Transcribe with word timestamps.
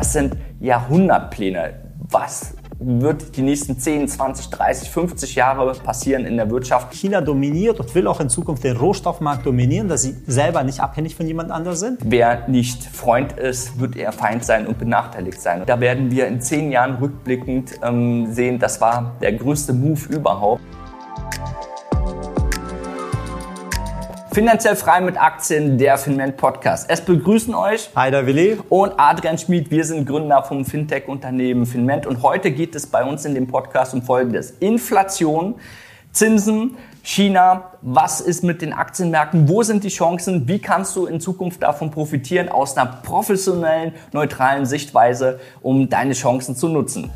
Das 0.00 0.14
sind 0.14 0.34
Jahrhundertpläne. 0.60 1.74
Was 2.08 2.54
wird 2.78 3.36
die 3.36 3.42
nächsten 3.42 3.78
10, 3.78 4.08
20, 4.08 4.48
30, 4.48 4.88
50 4.88 5.34
Jahre 5.34 5.74
passieren 5.74 6.24
in 6.24 6.38
der 6.38 6.50
Wirtschaft. 6.50 6.94
China 6.94 7.20
dominiert 7.20 7.78
und 7.78 7.94
will 7.94 8.06
auch 8.06 8.20
in 8.20 8.30
Zukunft 8.30 8.64
den 8.64 8.78
Rohstoffmarkt 8.78 9.44
dominieren, 9.44 9.88
dass 9.88 10.00
sie 10.00 10.16
selber 10.26 10.64
nicht 10.64 10.80
abhängig 10.80 11.14
von 11.14 11.26
jemand 11.26 11.50
anderem 11.50 11.76
sind. 11.76 12.00
Wer 12.02 12.48
nicht 12.48 12.82
Freund 12.82 13.34
ist, 13.34 13.78
wird 13.78 13.94
eher 13.94 14.12
Feind 14.12 14.42
sein 14.42 14.66
und 14.66 14.78
benachteiligt 14.78 15.38
sein. 15.38 15.64
Da 15.66 15.78
werden 15.80 16.10
wir 16.10 16.26
in 16.28 16.40
zehn 16.40 16.72
Jahren 16.72 16.94
rückblickend 16.94 17.78
ähm, 17.82 18.32
sehen, 18.32 18.58
das 18.58 18.80
war 18.80 19.16
der 19.20 19.34
größte 19.34 19.74
Move 19.74 20.00
überhaupt. 20.08 20.62
Finanziell 24.32 24.76
frei 24.76 25.00
mit 25.00 25.20
Aktien, 25.20 25.76
der 25.76 25.98
Finment 25.98 26.36
Podcast. 26.36 26.88
Es 26.88 27.00
begrüßen 27.00 27.52
euch 27.52 27.90
Heider 27.96 28.26
Willi 28.26 28.58
und 28.68 28.92
Adrian 28.96 29.36
Schmid. 29.36 29.72
Wir 29.72 29.84
sind 29.84 30.06
Gründer 30.06 30.44
vom 30.44 30.64
Fintech-Unternehmen 30.64 31.66
Finment 31.66 32.06
und 32.06 32.22
heute 32.22 32.52
geht 32.52 32.76
es 32.76 32.86
bei 32.86 33.02
uns 33.02 33.24
in 33.24 33.34
dem 33.34 33.48
Podcast 33.48 33.92
um 33.92 34.02
Folgendes. 34.02 34.52
Inflation, 34.60 35.56
Zinsen, 36.12 36.76
China, 37.02 37.72
was 37.82 38.20
ist 38.20 38.44
mit 38.44 38.62
den 38.62 38.72
Aktienmärkten, 38.72 39.48
wo 39.48 39.64
sind 39.64 39.82
die 39.82 39.88
Chancen, 39.88 40.46
wie 40.46 40.60
kannst 40.60 40.94
du 40.94 41.06
in 41.06 41.18
Zukunft 41.18 41.64
davon 41.64 41.90
profitieren 41.90 42.48
aus 42.48 42.76
einer 42.76 42.86
professionellen, 43.02 43.94
neutralen 44.12 44.64
Sichtweise, 44.64 45.40
um 45.60 45.88
deine 45.88 46.12
Chancen 46.12 46.54
zu 46.54 46.68
nutzen. 46.68 47.10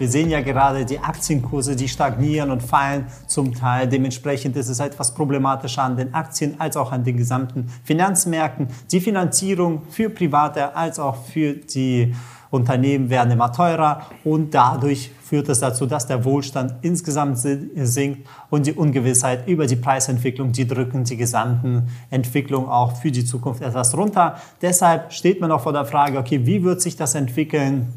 Wir 0.00 0.08
sehen 0.08 0.30
ja 0.30 0.40
gerade 0.40 0.86
die 0.86 0.98
Aktienkurse, 0.98 1.76
die 1.76 1.86
stagnieren 1.86 2.50
und 2.50 2.62
fallen 2.62 3.04
zum 3.26 3.54
Teil. 3.54 3.86
Dementsprechend 3.86 4.56
ist 4.56 4.70
es 4.70 4.80
etwas 4.80 5.12
problematischer 5.12 5.82
an 5.82 5.98
den 5.98 6.14
Aktien 6.14 6.58
als 6.58 6.78
auch 6.78 6.90
an 6.90 7.04
den 7.04 7.18
gesamten 7.18 7.70
Finanzmärkten. 7.84 8.68
Die 8.90 9.00
Finanzierung 9.02 9.82
für 9.90 10.08
Private 10.08 10.74
als 10.74 10.98
auch 10.98 11.16
für 11.26 11.52
die 11.52 12.14
Unternehmen 12.48 13.10
werden 13.10 13.30
immer 13.30 13.52
teurer 13.52 14.06
und 14.24 14.54
dadurch 14.54 15.10
führt 15.22 15.50
es 15.50 15.60
dazu, 15.60 15.84
dass 15.84 16.06
der 16.06 16.24
Wohlstand 16.24 16.76
insgesamt 16.80 17.36
sinkt 17.36 18.26
und 18.48 18.64
die 18.64 18.72
Ungewissheit 18.72 19.46
über 19.46 19.66
die 19.66 19.76
Preisentwicklung, 19.76 20.52
die 20.52 20.66
drücken 20.66 21.04
die 21.04 21.18
gesamten 21.18 21.88
Entwicklung 22.08 22.70
auch 22.70 22.96
für 22.96 23.12
die 23.12 23.26
Zukunft 23.26 23.60
etwas 23.60 23.94
runter. 23.94 24.36
Deshalb 24.62 25.12
steht 25.12 25.42
man 25.42 25.52
auch 25.52 25.60
vor 25.60 25.74
der 25.74 25.84
Frage, 25.84 26.18
okay, 26.18 26.46
wie 26.46 26.64
wird 26.64 26.80
sich 26.80 26.96
das 26.96 27.14
entwickeln? 27.14 27.92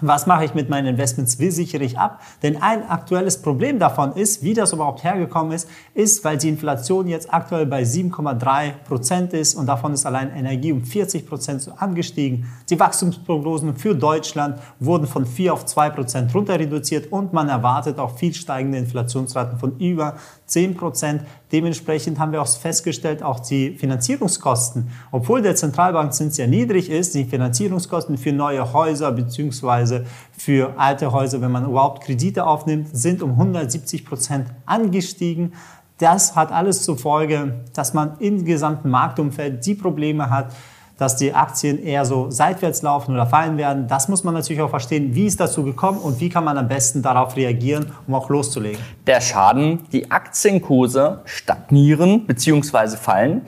Was 0.00 0.28
mache 0.28 0.44
ich 0.44 0.54
mit 0.54 0.68
meinen 0.70 0.86
Investments? 0.86 1.40
Wie 1.40 1.50
sichere 1.50 1.82
ich 1.82 1.98
ab? 1.98 2.20
Denn 2.44 2.62
ein 2.62 2.88
aktuelles 2.88 3.42
Problem 3.42 3.80
davon 3.80 4.12
ist, 4.12 4.44
wie 4.44 4.54
das 4.54 4.72
überhaupt 4.72 5.02
hergekommen 5.02 5.50
ist, 5.50 5.68
ist, 5.92 6.24
weil 6.24 6.38
die 6.38 6.48
Inflation 6.48 7.08
jetzt 7.08 7.34
aktuell 7.34 7.66
bei 7.66 7.82
7,3 7.82 8.74
Prozent 8.86 9.32
ist 9.32 9.56
und 9.56 9.66
davon 9.66 9.92
ist 9.94 10.06
allein 10.06 10.30
Energie 10.30 10.70
um 10.70 10.84
40 10.84 11.26
Prozent 11.26 11.68
angestiegen. 11.78 12.46
Die 12.70 12.78
Wachstumsprognosen 12.78 13.74
für 13.74 13.96
Deutschland 13.96 14.60
wurden 14.78 15.08
von 15.08 15.26
4 15.26 15.52
auf 15.52 15.66
2 15.66 15.90
Prozent 15.90 16.32
runter 16.32 16.60
reduziert 16.60 17.10
und 17.10 17.32
man 17.32 17.48
erwartet 17.48 17.98
auch 17.98 18.16
viel 18.16 18.34
steigende 18.34 18.78
Inflationsraten 18.78 19.58
von 19.58 19.80
über 19.80 20.14
10 20.46 20.76
Prozent. 20.76 21.22
Dementsprechend 21.50 22.18
haben 22.18 22.32
wir 22.32 22.42
auch 22.42 22.48
festgestellt, 22.48 23.22
auch 23.22 23.40
die 23.40 23.70
Finanzierungskosten, 23.70 24.90
obwohl 25.10 25.40
der 25.40 25.56
Zentralbankzins 25.56 26.36
ja 26.36 26.46
niedrig 26.46 26.90
ist, 26.90 27.14
die 27.14 27.24
Finanzierungskosten 27.24 28.18
für 28.18 28.32
neue 28.32 28.72
Häuser 28.74 29.12
beziehungsweise 29.12 30.04
für 30.36 30.74
alte 30.76 31.12
Häuser, 31.12 31.40
wenn 31.40 31.50
man 31.50 31.64
überhaupt 31.64 32.04
Kredite 32.04 32.46
aufnimmt, 32.46 32.88
sind 32.92 33.22
um 33.22 33.30
170 33.30 34.04
Prozent 34.04 34.48
angestiegen. 34.66 35.54
Das 35.96 36.36
hat 36.36 36.52
alles 36.52 36.82
zur 36.82 36.98
Folge, 36.98 37.64
dass 37.74 37.94
man 37.94 38.18
im 38.18 38.44
gesamten 38.44 38.90
Marktumfeld 38.90 39.64
die 39.64 39.74
Probleme 39.74 40.30
hat, 40.30 40.54
dass 40.98 41.16
die 41.16 41.32
Aktien 41.32 41.82
eher 41.82 42.04
so 42.04 42.30
seitwärts 42.30 42.82
laufen 42.82 43.14
oder 43.14 43.26
fallen 43.26 43.56
werden. 43.56 43.86
Das 43.86 44.08
muss 44.08 44.24
man 44.24 44.34
natürlich 44.34 44.60
auch 44.60 44.68
verstehen, 44.70 45.14
wie 45.14 45.26
ist 45.26 45.40
dazu 45.40 45.62
gekommen 45.62 45.98
und 45.98 46.20
wie 46.20 46.28
kann 46.28 46.44
man 46.44 46.58
am 46.58 46.68
besten 46.68 47.00
darauf 47.02 47.36
reagieren, 47.36 47.92
um 48.06 48.14
auch 48.14 48.28
loszulegen. 48.28 48.80
Der 49.06 49.20
Schaden, 49.20 49.80
die 49.92 50.10
Aktienkurse 50.10 51.20
stagnieren 51.24 52.26
bzw. 52.26 52.96
fallen. 52.96 53.42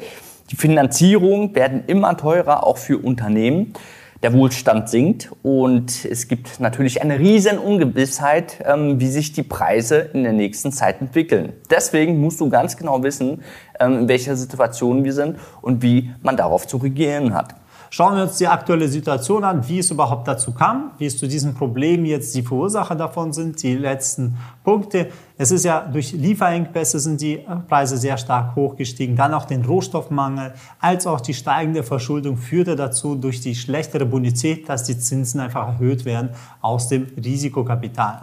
Die 0.51 0.57
Finanzierungen 0.57 1.55
werden 1.55 1.85
immer 1.87 2.17
teurer, 2.17 2.67
auch 2.67 2.79
für 2.79 2.99
Unternehmen 2.99 3.75
der 4.23 4.35
Wohlstand 4.35 4.89
sinkt 4.89 5.31
und 5.43 6.05
es 6.05 6.29
gibt 6.29 6.61
natürlich 6.61 7.01
eine 7.01 7.19
riesen 7.19 7.59
Ungewissheit, 7.59 8.59
ähm, 8.67 9.01
wie 9.01 9.09
sich 9.09 9.33
die 9.33 9.43
Preise 9.43 10.11
in 10.13 10.25
der 10.25 10.33
nächsten 10.33 10.73
Zeit 10.73 11.01
entwickeln. 11.01 11.55
Deswegen 11.71 12.21
musst 12.21 12.41
du 12.41 12.51
ganz 12.51 12.77
genau 12.77 13.03
wissen, 13.03 13.43
ähm, 13.79 14.01
in 14.01 14.09
welcher 14.09 14.37
Situation 14.37 15.05
wir 15.05 15.15
sind 15.15 15.39
und 15.63 15.83
wie 15.83 16.11
man 16.23 16.37
darauf 16.37 16.67
zu 16.67 16.77
reagieren 16.77 17.35
hat. 17.35 17.55
Schauen 17.93 18.15
wir 18.15 18.23
uns 18.23 18.39
die 18.39 18.47
aktuelle 18.47 18.87
Situation 18.87 19.43
an, 19.43 19.69
wie 19.69 19.81
es 19.81 19.91
überhaupt 19.91 20.29
dazu 20.29 20.53
kam, 20.53 20.93
wie 20.99 21.07
es 21.07 21.19
zu 21.19 21.27
diesem 21.27 21.55
Problem 21.55 22.05
jetzt 22.05 22.33
die 22.37 22.43
Verursacher 22.43 22.95
davon 22.95 23.33
sind, 23.33 23.61
die 23.65 23.75
letzten 23.75 24.37
Punkte. 24.63 25.09
Es 25.37 25.51
ist 25.51 25.65
ja 25.65 25.81
durch 25.81 26.13
Lieferengpässe 26.13 27.01
sind 27.01 27.21
die 27.21 27.45
Preise 27.69 27.97
sehr 27.97 28.17
stark 28.17 28.55
hochgestiegen. 28.55 29.17
Dann 29.17 29.35
auch 29.35 29.45
den 29.45 29.65
Rohstoffmangel, 29.65 30.55
als 30.79 31.09
auch 31.09 31.21
die 31.21 31.35
steigende 31.35 31.83
Verschuldung 31.83 32.37
führte 32.37 32.77
dazu 32.77 33.17
durch 33.17 33.41
die 33.41 33.57
schlechtere 33.57 34.07
Bonität, 34.07 34.69
dass 34.69 34.85
die 34.85 34.97
Zinsen 34.97 35.41
einfach 35.41 35.67
erhöht 35.67 36.05
werden 36.05 36.31
aus 36.61 36.87
dem 36.87 37.09
Risikokapital 37.17 38.23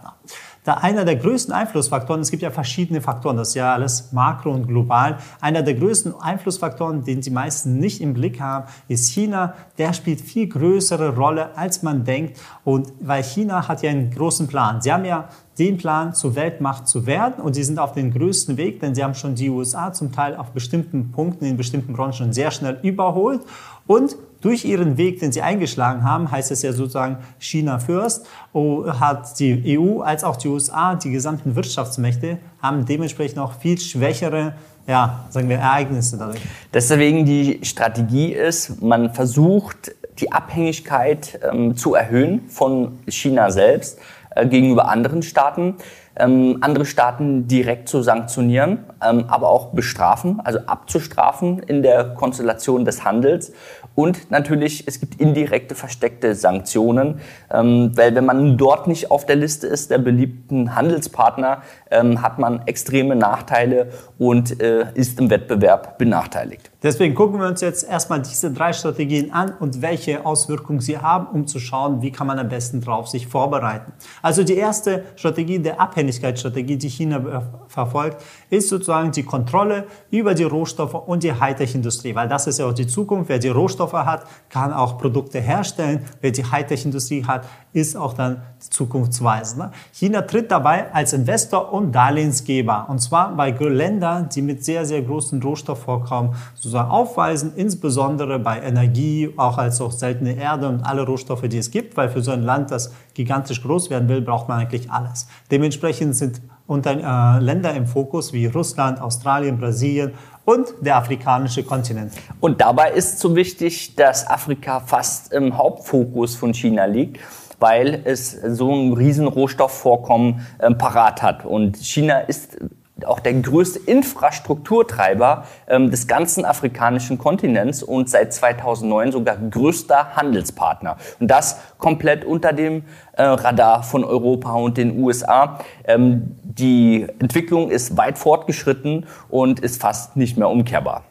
da 0.68 0.74
einer 0.74 1.06
der 1.06 1.16
größten 1.16 1.54
Einflussfaktoren, 1.54 2.20
es 2.20 2.30
gibt 2.30 2.44
ja 2.44 2.52
verschiedene 2.52 3.00
Faktoren, 3.00 3.38
das 3.38 3.50
ist 3.50 3.54
ja 3.54 3.74
alles 3.74 4.12
makro 4.12 4.52
und 4.52 4.68
global, 4.68 5.18
einer 5.40 5.62
der 5.62 5.76
größten 5.76 6.14
Einflussfaktoren, 6.20 7.06
den 7.06 7.22
die 7.22 7.30
meisten 7.30 7.80
nicht 7.80 8.02
im 8.02 8.14
Blick 8.14 8.42
haben, 8.42 8.66
ist 8.90 9.10
China. 9.10 9.54
Der 9.78 9.94
spielt 9.94 10.20
viel 10.20 10.50
größere 10.50 11.16
Rolle, 11.16 11.56
als 11.56 11.84
man 11.84 12.04
denkt. 12.04 12.38
Und 12.66 12.92
weil 13.00 13.24
China 13.24 13.70
hat 13.70 13.82
ja 13.82 13.92
einen 13.92 14.12
großen 14.12 14.48
Plan. 14.48 14.82
Sie 14.82 14.92
haben 14.92 15.06
ja 15.06 15.30
den 15.58 15.78
Plan, 15.78 16.14
zur 16.14 16.36
Weltmacht 16.36 16.88
zu 16.88 17.06
werden. 17.06 17.42
Und 17.42 17.54
sie 17.54 17.64
sind 17.64 17.80
auf 17.80 17.94
den 17.94 18.12
größten 18.12 18.58
Weg, 18.58 18.82
denn 18.82 18.94
sie 18.94 19.06
haben 19.06 19.16
schon 19.16 19.36
die 19.36 19.50
USA 19.50 19.94
zum 19.94 20.12
Teil 20.12 20.36
auf 20.36 20.52
bestimmten 20.52 21.14
Punkten, 21.14 21.46
in 21.46 21.56
bestimmten 21.56 21.94
Branchen 21.94 22.34
sehr 22.34 22.52
schnell 22.52 22.78
überholt. 22.84 23.42
Und 23.88 24.18
durch 24.48 24.64
ihren 24.64 24.96
Weg, 24.96 25.20
den 25.20 25.34
sie 25.34 25.42
eingeschlagen 25.42 26.06
haben, 26.06 26.32
heißt 26.32 26.52
es 26.52 26.62
ja 26.62 26.72
sozusagen 26.72 27.18
China 27.38 27.80
first, 27.80 28.26
oh, 28.54 28.86
hat 28.88 29.38
die 29.42 29.78
EU 29.78 30.00
als 30.00 30.24
auch 30.24 30.38
die 30.38 30.48
USA, 30.48 30.96
die 30.96 31.12
gesamten 31.12 31.58
Wirtschaftsmächte, 31.58 32.38
haben 32.62 32.86
dementsprechend 32.86 33.40
auch 33.40 33.60
viel 33.60 33.78
schwächere 33.78 34.54
ja, 34.88 35.26
sagen 35.32 35.50
wir, 35.50 35.58
Ereignisse 35.58 36.18
dadurch. 36.18 36.40
Deswegen 36.74 37.26
die 37.26 37.60
Strategie 37.64 38.32
ist, 38.32 38.82
man 38.82 39.14
versucht, 39.14 39.92
die 40.20 40.32
Abhängigkeit 40.32 41.42
ähm, 41.44 41.76
zu 41.76 41.94
erhöhen 41.94 42.48
von 42.48 43.00
China 43.10 43.52
selbst 43.52 44.00
äh, 44.34 44.48
gegenüber 44.48 44.88
anderen 44.88 45.24
Staaten 45.24 45.76
ähm, 46.20 46.58
andere 46.62 46.86
Staaten 46.86 47.48
direkt 47.48 47.90
zu 47.90 48.02
sanktionieren, 48.02 48.86
ähm, 49.08 49.26
aber 49.28 49.50
auch 49.50 49.74
bestrafen, 49.74 50.40
also 50.44 50.60
abzustrafen 50.68 51.60
in 51.60 51.84
der 51.84 52.14
Konstellation 52.16 52.86
des 52.86 53.04
Handels. 53.04 53.54
Und 53.96 54.30
natürlich, 54.30 54.88
es 54.88 55.00
gibt 55.00 55.20
indirekte, 55.20 55.74
versteckte 55.74 56.36
Sanktionen, 56.36 57.20
ähm, 57.52 57.92
weil 57.96 58.14
wenn 58.16 58.26
man 58.26 58.58
dort 58.58 58.88
nicht 58.88 59.10
auf 59.10 59.26
der 59.26 59.36
Liste 59.36 59.68
ist 59.68 59.90
der 59.90 59.98
beliebten 59.98 60.76
Handelspartner, 60.76 61.64
ähm, 61.90 62.22
hat 62.22 62.38
man 62.38 62.62
extreme 62.68 63.16
Nachteile 63.16 63.88
und 64.20 64.62
äh, 64.62 64.86
ist 64.94 65.20
im 65.20 65.30
Wettbewerb 65.30 65.98
benachteiligt. 65.98 66.70
Deswegen 66.88 67.16
gucken 67.16 67.42
wir 67.42 67.48
uns 67.48 67.60
jetzt 67.60 67.84
erstmal 67.84 68.22
diese 68.22 68.50
drei 68.50 68.72
Strategien 68.72 69.34
an 69.34 69.54
und 69.60 69.82
welche 69.82 70.26
Auswirkungen 70.26 70.80
sie 70.80 70.98
haben, 70.98 71.28
um 71.28 71.46
zu 71.46 71.60
schauen, 71.60 72.02
wie 72.02 72.14
kann 72.14 72.28
man 72.28 72.40
am 72.40 72.48
besten 72.48 72.80
drauf 72.80 73.10
sich 73.10 73.28
vorbereiten. 73.28 73.92
Also 74.22 74.46
die 74.46 74.56
erste 74.56 75.04
Strategie 75.18 75.60
der 75.60 75.82
Abhängigkeit 75.82 75.98
Abhängigkeitsstrategie, 76.38 76.78
die 76.78 76.90
China 76.90 77.44
verfolgt, 77.68 78.24
ist 78.50 78.70
sozusagen 78.70 79.12
die 79.12 79.24
Kontrolle 79.24 79.86
über 80.10 80.34
die 80.34 80.44
Rohstoffe 80.44 80.94
und 80.94 81.24
die 81.24 81.34
Hightech-Industrie, 81.34 82.16
weil 82.16 82.28
das 82.28 82.48
ist 82.48 82.60
ja 82.60 82.66
auch 82.66 82.74
die 82.74 82.88
Zukunft. 82.88 83.30
Wer 83.30 83.40
die 83.40 83.50
Rohstoffe 83.50 83.94
hat, 83.94 84.26
kann 84.50 84.74
auch 84.74 84.98
Produkte 84.98 85.40
herstellen. 85.40 86.06
Wer 86.22 86.32
die 86.32 86.44
Hightech-Industrie 86.44 87.26
hat, 87.26 87.46
ist 87.74 87.96
auch 87.96 88.14
dann 88.14 88.42
zukunftsweisend. 88.60 89.72
China 89.92 90.22
tritt 90.22 90.52
dabei 90.52 90.94
als 90.94 91.14
Investor 91.14 91.72
und 91.74 91.92
Darlehensgeber 91.94 92.88
und 92.90 93.00
zwar 93.00 93.36
bei 93.36 93.52
Ländern, 93.52 94.30
die 94.30 94.42
mit 94.42 94.64
sehr, 94.64 94.86
sehr 94.86 95.02
großen 95.02 95.42
Rohstoffvorkommen 95.42 96.36
sozusagen 96.56 96.90
aufweisen, 96.90 97.54
insbesondere 97.56 98.40
bei 98.40 98.62
Energie, 98.62 99.34
auch 99.38 99.58
als 99.58 99.82
auch 99.82 99.92
seltene 99.92 100.36
Erde 100.36 100.68
und 100.68 100.82
alle 100.84 101.06
Rohstoffe, 101.06 101.48
die 101.48 101.58
es 101.58 101.72
gibt, 101.72 101.98
weil 101.98 102.10
für 102.10 102.22
so 102.22 102.32
ein 102.32 102.44
Land, 102.44 102.72
das 102.72 102.92
gigantisch 103.14 103.62
groß 103.62 103.90
werden 103.90 104.10
will, 104.10 104.22
braucht 104.22 104.48
man 104.48 104.60
eigentlich 104.60 104.92
alles. 104.92 105.28
Dementsprechend 105.52 106.16
sind 106.16 106.42
unter, 106.68 106.92
äh, 106.92 107.40
Länder 107.44 107.74
im 107.74 107.88
Fokus 107.88 108.34
wie 108.34 108.46
Russland, 108.46 109.02
Australien, 109.02 109.58
Brasilien 109.58 110.14
und 110.46 110.68
der 110.82 110.98
afrikanische 110.98 111.64
Kontinent. 111.64 112.14
Und 112.40 112.62
dabei 112.62 112.92
ist 112.92 113.20
so 113.20 113.36
wichtig, 113.36 113.96
dass 113.96 114.28
Afrika 114.28 114.80
fast 114.80 115.34
im 115.34 115.58
Hauptfokus 115.58 116.36
von 116.36 116.54
China 116.54 116.86
liegt 116.86 117.20
weil 117.60 118.02
es 118.04 118.32
so 118.32 118.72
ein 118.72 118.94
riesen 118.94 119.28
Rohstoffvorkommen 119.28 120.46
äh, 120.60 120.72
parat 120.76 121.22
hat. 121.22 121.44
Und 121.44 121.78
China 121.78 122.20
ist 122.20 122.58
auch 123.06 123.20
der 123.20 123.34
größte 123.34 123.80
Infrastrukturtreiber 123.80 125.46
ähm, 125.68 125.92
des 125.92 126.08
ganzen 126.08 126.46
afrikanischen 126.46 127.18
Kontinents 127.18 127.84
und 127.84 128.10
seit 128.10 128.34
2009 128.34 129.12
sogar 129.12 129.38
größter 129.38 130.16
Handelspartner. 130.16 130.98
Und 131.20 131.28
das 131.28 131.60
komplett 131.78 132.26
unter 132.26 132.54
dem 132.54 132.84
äh, 133.14 133.24
Radar 133.24 133.84
von 133.84 134.04
Europa 134.04 134.54
und 134.54 134.78
den 134.78 135.00
USA. 135.04 135.60
Ähm, 135.84 136.36
die 136.58 137.08
Entwicklung 137.20 137.70
ist 137.70 137.98
weit 137.98 138.18
fortgeschritten 138.18 139.06
und 139.30 139.60
ist 139.60 139.82
fast 139.82 140.16
nicht 140.16 140.38
mehr 140.38 140.50
umkehrbar. 140.50 141.04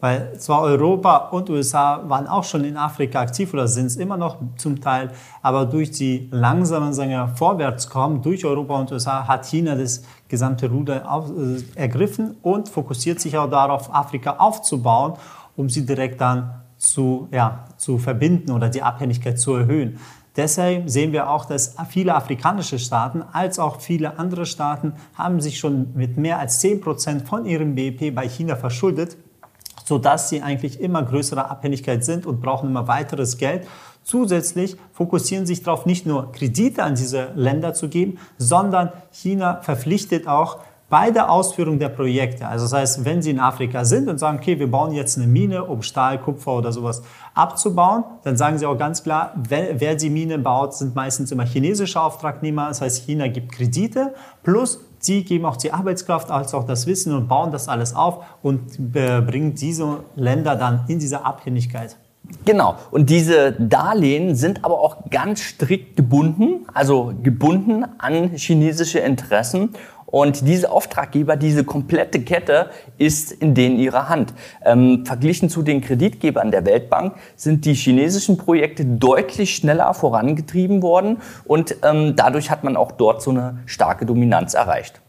Weil 0.00 0.38
zwar 0.38 0.60
Europa 0.60 1.28
und 1.30 1.48
USA 1.48 2.02
waren 2.06 2.26
auch 2.26 2.44
schon 2.44 2.64
in 2.64 2.76
Afrika 2.76 3.20
aktiv 3.20 3.54
oder 3.54 3.66
sind 3.66 3.86
es 3.86 3.96
immer 3.96 4.18
noch 4.18 4.36
zum 4.56 4.80
Teil, 4.80 5.10
aber 5.40 5.64
durch 5.64 5.92
die 5.92 6.28
langsamen 6.30 6.92
sagen 6.92 7.34
Vorwärtskommen 7.34 8.20
durch 8.20 8.44
Europa 8.44 8.80
und 8.80 8.92
USA 8.92 9.26
hat 9.26 9.46
China 9.46 9.74
das 9.74 10.02
gesamte 10.28 10.68
Ruder 10.68 11.10
auf, 11.10 11.30
äh, 11.30 11.62
ergriffen 11.74 12.36
und 12.42 12.68
fokussiert 12.68 13.18
sich 13.18 13.38
auch 13.38 13.48
darauf, 13.48 13.94
Afrika 13.94 14.36
aufzubauen, 14.36 15.14
um 15.56 15.70
sie 15.70 15.86
direkt 15.86 16.20
dann 16.20 16.50
zu, 16.76 17.28
ja, 17.32 17.64
zu 17.78 17.96
verbinden 17.96 18.50
oder 18.50 18.68
die 18.68 18.82
Abhängigkeit 18.82 19.38
zu 19.38 19.54
erhöhen. 19.54 19.98
Deshalb 20.36 20.90
sehen 20.90 21.12
wir 21.12 21.30
auch, 21.30 21.44
dass 21.44 21.76
viele 21.90 22.14
afrikanische 22.14 22.78
Staaten 22.78 23.22
als 23.32 23.58
auch 23.58 23.80
viele 23.80 24.18
andere 24.18 24.46
Staaten 24.46 24.94
haben 25.14 25.40
sich 25.40 25.58
schon 25.58 25.94
mit 25.94 26.16
mehr 26.16 26.40
als 26.40 26.58
10 26.60 26.80
Prozent 26.80 27.28
von 27.28 27.46
ihrem 27.46 27.74
BIP 27.74 28.14
bei 28.14 28.28
China 28.28 28.56
verschuldet 28.56 29.16
sodass 29.84 30.30
sie 30.30 30.42
eigentlich 30.42 30.80
immer 30.80 31.02
größere 31.02 31.50
Abhängigkeit 31.50 32.04
sind 32.04 32.26
und 32.26 32.40
brauchen 32.40 32.70
immer 32.70 32.88
weiteres 32.88 33.36
Geld. 33.36 33.66
Zusätzlich 34.02 34.76
fokussieren 34.92 35.46
sich 35.46 35.62
darauf, 35.62 35.86
nicht 35.86 36.06
nur 36.06 36.32
Kredite 36.32 36.82
an 36.82 36.94
diese 36.94 37.30
Länder 37.34 37.74
zu 37.74 37.88
geben, 37.88 38.18
sondern 38.38 38.92
China 39.12 39.60
verpflichtet 39.62 40.26
auch 40.26 40.58
bei 40.88 41.10
der 41.10 41.30
Ausführung 41.30 41.78
der 41.78 41.88
Projekte. 41.88 42.46
Also 42.46 42.66
das 42.66 42.72
heißt, 42.72 43.04
wenn 43.04 43.22
Sie 43.22 43.30
in 43.30 43.40
Afrika 43.40 43.84
sind 43.84 44.08
und 44.08 44.18
sagen, 44.18 44.38
okay, 44.38 44.58
wir 44.58 44.70
bauen 44.70 44.92
jetzt 44.92 45.16
eine 45.16 45.26
Mine, 45.26 45.64
um 45.64 45.82
Stahl, 45.82 46.20
Kupfer 46.20 46.52
oder 46.52 46.72
sowas 46.72 47.02
abzubauen, 47.34 48.04
dann 48.22 48.36
sagen 48.36 48.58
Sie 48.58 48.66
auch 48.66 48.78
ganz 48.78 49.02
klar, 49.02 49.32
wer, 49.48 49.80
wer 49.80 49.94
die 49.94 50.10
Mine 50.10 50.38
baut, 50.38 50.74
sind 50.74 50.94
meistens 50.94 51.32
immer 51.32 51.44
chinesische 51.44 52.00
Auftragnehmer. 52.00 52.68
Das 52.68 52.80
heißt, 52.80 53.04
China 53.04 53.28
gibt 53.28 53.52
Kredite 53.52 54.14
plus 54.42 54.80
Sie 55.04 55.22
geben 55.22 55.44
auch 55.44 55.58
die 55.58 55.70
Arbeitskraft 55.70 56.30
als 56.30 56.54
auch 56.54 56.64
das 56.64 56.86
Wissen 56.86 57.14
und 57.14 57.28
bauen 57.28 57.52
das 57.52 57.68
alles 57.68 57.94
auf 57.94 58.24
und 58.42 58.90
bringen 58.94 59.54
diese 59.54 59.98
Länder 60.16 60.56
dann 60.56 60.84
in 60.88 60.98
diese 60.98 61.26
Abhängigkeit. 61.26 61.98
Genau. 62.46 62.76
Und 62.90 63.10
diese 63.10 63.52
Darlehen 63.52 64.34
sind 64.34 64.64
aber 64.64 64.80
auch 64.80 65.10
ganz 65.10 65.40
strikt 65.40 65.96
gebunden, 65.96 66.66
also 66.72 67.12
gebunden 67.22 67.84
an 67.98 68.30
chinesische 68.34 68.98
Interessen. 69.00 69.74
Und 70.14 70.46
diese 70.46 70.70
Auftraggeber, 70.70 71.34
diese 71.34 71.64
komplette 71.64 72.20
Kette 72.20 72.70
ist 72.98 73.32
in 73.32 73.52
denen 73.56 73.80
ihrer 73.80 74.08
Hand. 74.08 74.32
Ähm, 74.64 75.04
verglichen 75.04 75.50
zu 75.50 75.62
den 75.62 75.80
Kreditgebern 75.80 76.52
der 76.52 76.64
Weltbank 76.64 77.16
sind 77.34 77.64
die 77.64 77.74
chinesischen 77.74 78.36
Projekte 78.36 78.84
deutlich 78.84 79.56
schneller 79.56 79.92
vorangetrieben 79.92 80.82
worden 80.82 81.20
und 81.46 81.74
ähm, 81.82 82.14
dadurch 82.14 82.52
hat 82.52 82.62
man 82.62 82.76
auch 82.76 82.92
dort 82.92 83.22
so 83.22 83.32
eine 83.32 83.58
starke 83.66 84.06
Dominanz 84.06 84.54
erreicht. 84.54 85.00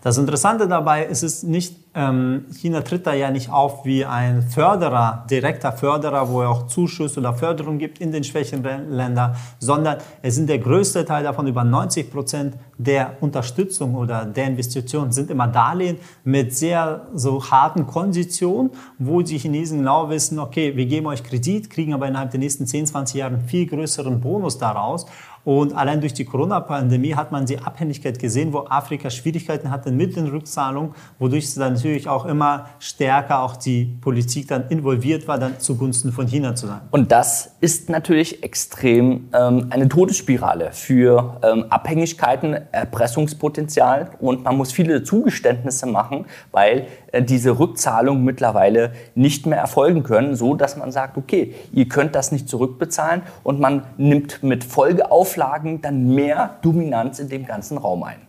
Das 0.00 0.16
Interessante 0.16 0.68
dabei 0.68 1.06
ist 1.06 1.24
es 1.24 1.42
nicht, 1.42 1.76
ähm, 1.94 2.46
China 2.52 2.82
tritt 2.82 3.04
da 3.04 3.14
ja 3.14 3.32
nicht 3.32 3.50
auf 3.50 3.84
wie 3.84 4.04
ein 4.04 4.42
Förderer, 4.42 5.26
direkter 5.28 5.72
Förderer, 5.72 6.28
wo 6.28 6.42
er 6.42 6.50
auch 6.50 6.68
Zuschüsse 6.68 7.18
oder 7.18 7.34
Förderung 7.34 7.78
gibt 7.78 8.00
in 8.00 8.12
den 8.12 8.22
schwächeren 8.22 8.90
Ländern, 8.90 9.34
sondern 9.58 9.98
es 10.22 10.36
sind 10.36 10.48
der 10.48 10.60
größte 10.60 11.04
Teil 11.04 11.24
davon, 11.24 11.48
über 11.48 11.64
90 11.64 12.12
Prozent 12.12 12.54
der 12.76 13.16
Unterstützung 13.20 13.96
oder 13.96 14.24
der 14.24 14.46
Investitionen 14.46 15.10
sind 15.10 15.30
immer 15.30 15.48
Darlehen 15.48 15.96
mit 16.22 16.54
sehr 16.54 17.08
so 17.14 17.44
harten 17.50 17.88
Konditionen, 17.88 18.70
wo 19.00 19.22
die 19.22 19.38
Chinesen 19.38 19.78
genau 19.78 20.10
wissen, 20.10 20.38
okay, 20.38 20.76
wir 20.76 20.86
geben 20.86 21.08
euch 21.08 21.24
Kredit, 21.24 21.70
kriegen 21.70 21.92
aber 21.92 22.06
innerhalb 22.06 22.30
der 22.30 22.38
nächsten 22.38 22.68
10, 22.68 22.86
20 22.86 23.16
Jahre 23.16 23.34
einen 23.34 23.48
viel 23.48 23.66
größeren 23.66 24.20
Bonus 24.20 24.58
daraus 24.58 25.06
und 25.48 25.74
allein 25.74 26.02
durch 26.02 26.12
die 26.12 26.26
Corona-Pandemie 26.26 27.14
hat 27.14 27.32
man 27.32 27.46
die 27.46 27.58
Abhängigkeit 27.58 28.18
gesehen, 28.18 28.52
wo 28.52 28.66
Afrika 28.68 29.08
Schwierigkeiten 29.08 29.70
hatte 29.70 29.90
mit 29.90 30.14
den 30.14 30.26
Rückzahlungen, 30.26 30.92
wodurch 31.18 31.54
dann 31.54 31.72
natürlich 31.72 32.06
auch 32.06 32.26
immer 32.26 32.66
stärker 32.80 33.40
auch 33.40 33.56
die 33.56 33.96
Politik 34.02 34.48
dann 34.48 34.68
involviert 34.68 35.26
war, 35.26 35.38
dann 35.38 35.58
zugunsten 35.58 36.12
von 36.12 36.26
China 36.26 36.54
zu 36.54 36.66
sein. 36.66 36.82
Und 36.90 37.12
das 37.12 37.52
ist 37.62 37.88
natürlich 37.88 38.42
extrem 38.42 39.30
ähm, 39.32 39.68
eine 39.70 39.88
Todesspirale 39.88 40.72
für 40.72 41.40
ähm, 41.42 41.64
Abhängigkeiten, 41.70 42.52
Erpressungspotenzial 42.70 44.10
und 44.20 44.44
man 44.44 44.54
muss 44.54 44.70
viele 44.70 45.02
Zugeständnisse 45.02 45.86
machen, 45.86 46.26
weil 46.52 46.88
äh, 47.12 47.22
diese 47.22 47.58
Rückzahlungen 47.58 48.22
mittlerweile 48.22 48.92
nicht 49.14 49.46
mehr 49.46 49.56
erfolgen 49.58 50.02
können, 50.02 50.36
so 50.36 50.54
dass 50.54 50.76
man 50.76 50.92
sagt, 50.92 51.16
okay, 51.16 51.54
ihr 51.72 51.88
könnt 51.88 52.14
das 52.14 52.32
nicht 52.32 52.50
zurückbezahlen 52.50 53.22
und 53.44 53.60
man 53.60 53.84
nimmt 53.96 54.42
mit 54.42 54.62
Folgeauflagen 54.62 55.37
dann 55.80 56.14
mehr 56.14 56.58
Dominanz 56.62 57.18
in 57.18 57.28
dem 57.28 57.46
ganzen 57.46 57.78
Raum 57.78 58.02
ein. 58.02 58.20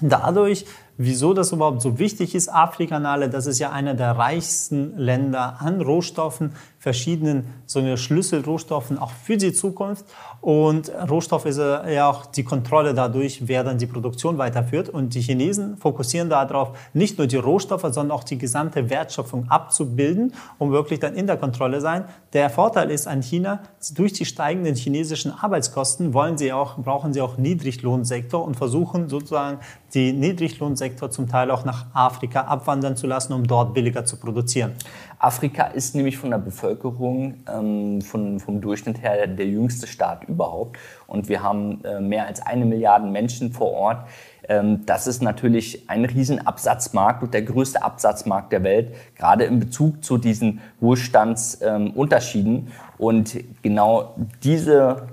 Dadurch 0.00 0.64
Wieso 1.00 1.32
das 1.32 1.52
überhaupt 1.52 1.80
so 1.80 2.00
wichtig 2.00 2.34
ist, 2.34 2.48
Afrikanale, 2.48 3.30
das 3.30 3.46
ist 3.46 3.60
ja 3.60 3.70
einer 3.70 3.94
der 3.94 4.18
reichsten 4.18 4.98
Länder 4.98 5.58
an 5.60 5.80
Rohstoffen, 5.80 6.54
verschiedenen 6.78 7.54
so 7.66 7.80
eine 7.80 7.96
Schlüsselrohstoffen 7.96 8.98
auch 8.98 9.10
für 9.10 9.36
die 9.36 9.52
Zukunft. 9.52 10.04
Und 10.40 10.92
Rohstoff 11.10 11.44
ist 11.44 11.58
ja 11.58 12.08
auch 12.08 12.26
die 12.26 12.44
Kontrolle 12.44 12.94
dadurch, 12.94 13.48
wer 13.48 13.64
dann 13.64 13.78
die 13.78 13.86
Produktion 13.86 14.38
weiterführt. 14.38 14.88
Und 14.88 15.14
die 15.14 15.20
Chinesen 15.20 15.76
fokussieren 15.76 16.30
darauf, 16.30 16.78
nicht 16.94 17.18
nur 17.18 17.26
die 17.26 17.36
Rohstoffe, 17.36 17.82
sondern 17.82 18.12
auch 18.12 18.22
die 18.22 18.38
gesamte 18.38 18.88
Wertschöpfung 18.90 19.48
abzubilden, 19.48 20.34
um 20.58 20.70
wirklich 20.70 21.00
dann 21.00 21.14
in 21.14 21.26
der 21.26 21.36
Kontrolle 21.36 21.80
sein. 21.80 22.04
Der 22.32 22.48
Vorteil 22.48 22.90
ist 22.90 23.08
an 23.08 23.22
China, 23.22 23.60
durch 23.94 24.12
die 24.12 24.24
steigenden 24.24 24.76
chinesischen 24.76 25.32
Arbeitskosten 25.32 26.14
wollen 26.14 26.38
sie 26.38 26.52
auch, 26.52 26.78
brauchen 26.78 27.12
sie 27.12 27.20
auch 27.20 27.38
Niedriglohnsektor 27.38 28.44
und 28.44 28.56
versuchen 28.56 29.08
sozusagen 29.08 29.58
die 29.94 30.12
Niedriglohnsektor 30.12 31.10
zum 31.10 31.28
Teil 31.28 31.50
auch 31.50 31.64
nach 31.64 31.86
Afrika 31.94 32.42
abwandern 32.42 32.96
zu 32.96 33.06
lassen, 33.06 33.32
um 33.32 33.46
dort 33.46 33.74
billiger 33.74 34.04
zu 34.04 34.16
produzieren. 34.16 34.74
Afrika 35.18 35.64
ist 35.64 35.94
nämlich 35.96 36.16
von 36.16 36.30
der 36.30 36.38
Bevölkerung 36.38 37.34
ähm, 37.52 38.00
von, 38.02 38.38
vom 38.38 38.60
Durchschnitt 38.60 39.02
her 39.02 39.26
der 39.26 39.46
jüngste 39.46 39.86
Staat 39.86 40.24
überhaupt. 40.24 40.78
Und 41.06 41.28
wir 41.28 41.42
haben 41.42 41.84
äh, 41.84 42.00
mehr 42.00 42.26
als 42.26 42.40
eine 42.40 42.64
Milliarde 42.64 43.06
Menschen 43.06 43.52
vor 43.52 43.72
Ort. 43.72 44.08
Ähm, 44.48 44.86
das 44.86 45.08
ist 45.08 45.20
natürlich 45.20 45.90
ein 45.90 46.04
Riesenabsatzmarkt 46.04 47.22
und 47.24 47.34
der 47.34 47.42
größte 47.42 47.82
Absatzmarkt 47.82 48.52
der 48.52 48.62
Welt, 48.62 48.94
gerade 49.16 49.44
in 49.44 49.58
Bezug 49.58 50.04
zu 50.04 50.18
diesen 50.18 50.60
Wohlstandsunterschieden. 50.80 52.54
Ähm, 52.54 52.66
und 52.98 53.38
genau 53.62 54.14
diese 54.42 55.08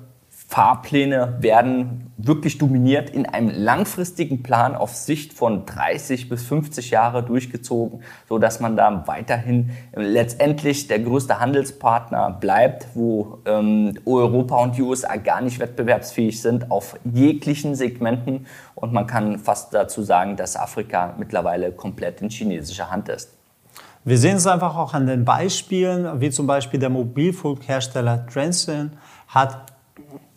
Fahrpläne 0.48 1.38
werden 1.42 2.12
wirklich 2.18 2.58
dominiert 2.58 3.10
in 3.10 3.26
einem 3.26 3.50
langfristigen 3.50 4.44
Plan 4.44 4.76
auf 4.76 4.96
Sicht 4.96 5.34
von 5.34 5.66
30 5.66 6.30
bis 6.30 6.44
50 6.44 6.92
Jahre 6.92 7.24
durchgezogen, 7.24 8.02
so 8.30 8.38
dass 8.38 8.60
man 8.60 8.78
da 8.78 9.04
weiterhin 9.08 9.72
letztendlich 9.94 10.88
der 10.88 11.00
größte 11.00 11.40
Handelspartner 11.40 12.32
bleibt, 12.40 12.88
wo 12.94 13.40
ähm, 13.46 13.96
Europa 14.06 14.58
und 14.58 14.78
die 14.78 14.84
USA 14.84 15.16
gar 15.18 15.42
nicht 15.42 15.60
wettbewerbsfähig 15.60 16.42
sind 16.42 16.72
auf 16.72 16.96
jeglichen 17.04 17.76
Segmenten 17.76 18.46
und 18.76 18.94
man 18.94 19.08
kann 19.08 19.40
fast 19.40 19.74
dazu 19.74 20.04
sagen, 20.04 20.38
dass 20.38 20.56
Afrika 20.56 21.16
mittlerweile 21.18 21.72
komplett 21.72 22.22
in 22.22 22.30
chinesischer 22.30 22.92
Hand 22.92 23.10
ist. 23.10 23.32
Wir 24.08 24.20
sehen 24.20 24.38
es 24.38 24.46
einfach 24.46 24.78
auch 24.78 24.94
an 24.94 25.08
den 25.08 25.26
Beispielen, 25.26 26.22
wie 26.22 26.30
zum 26.30 26.46
Beispiel 26.46 26.80
der 26.80 26.92
Mobilfunkhersteller 26.92 28.28
Transsion 28.28 28.92
hat 29.28 29.75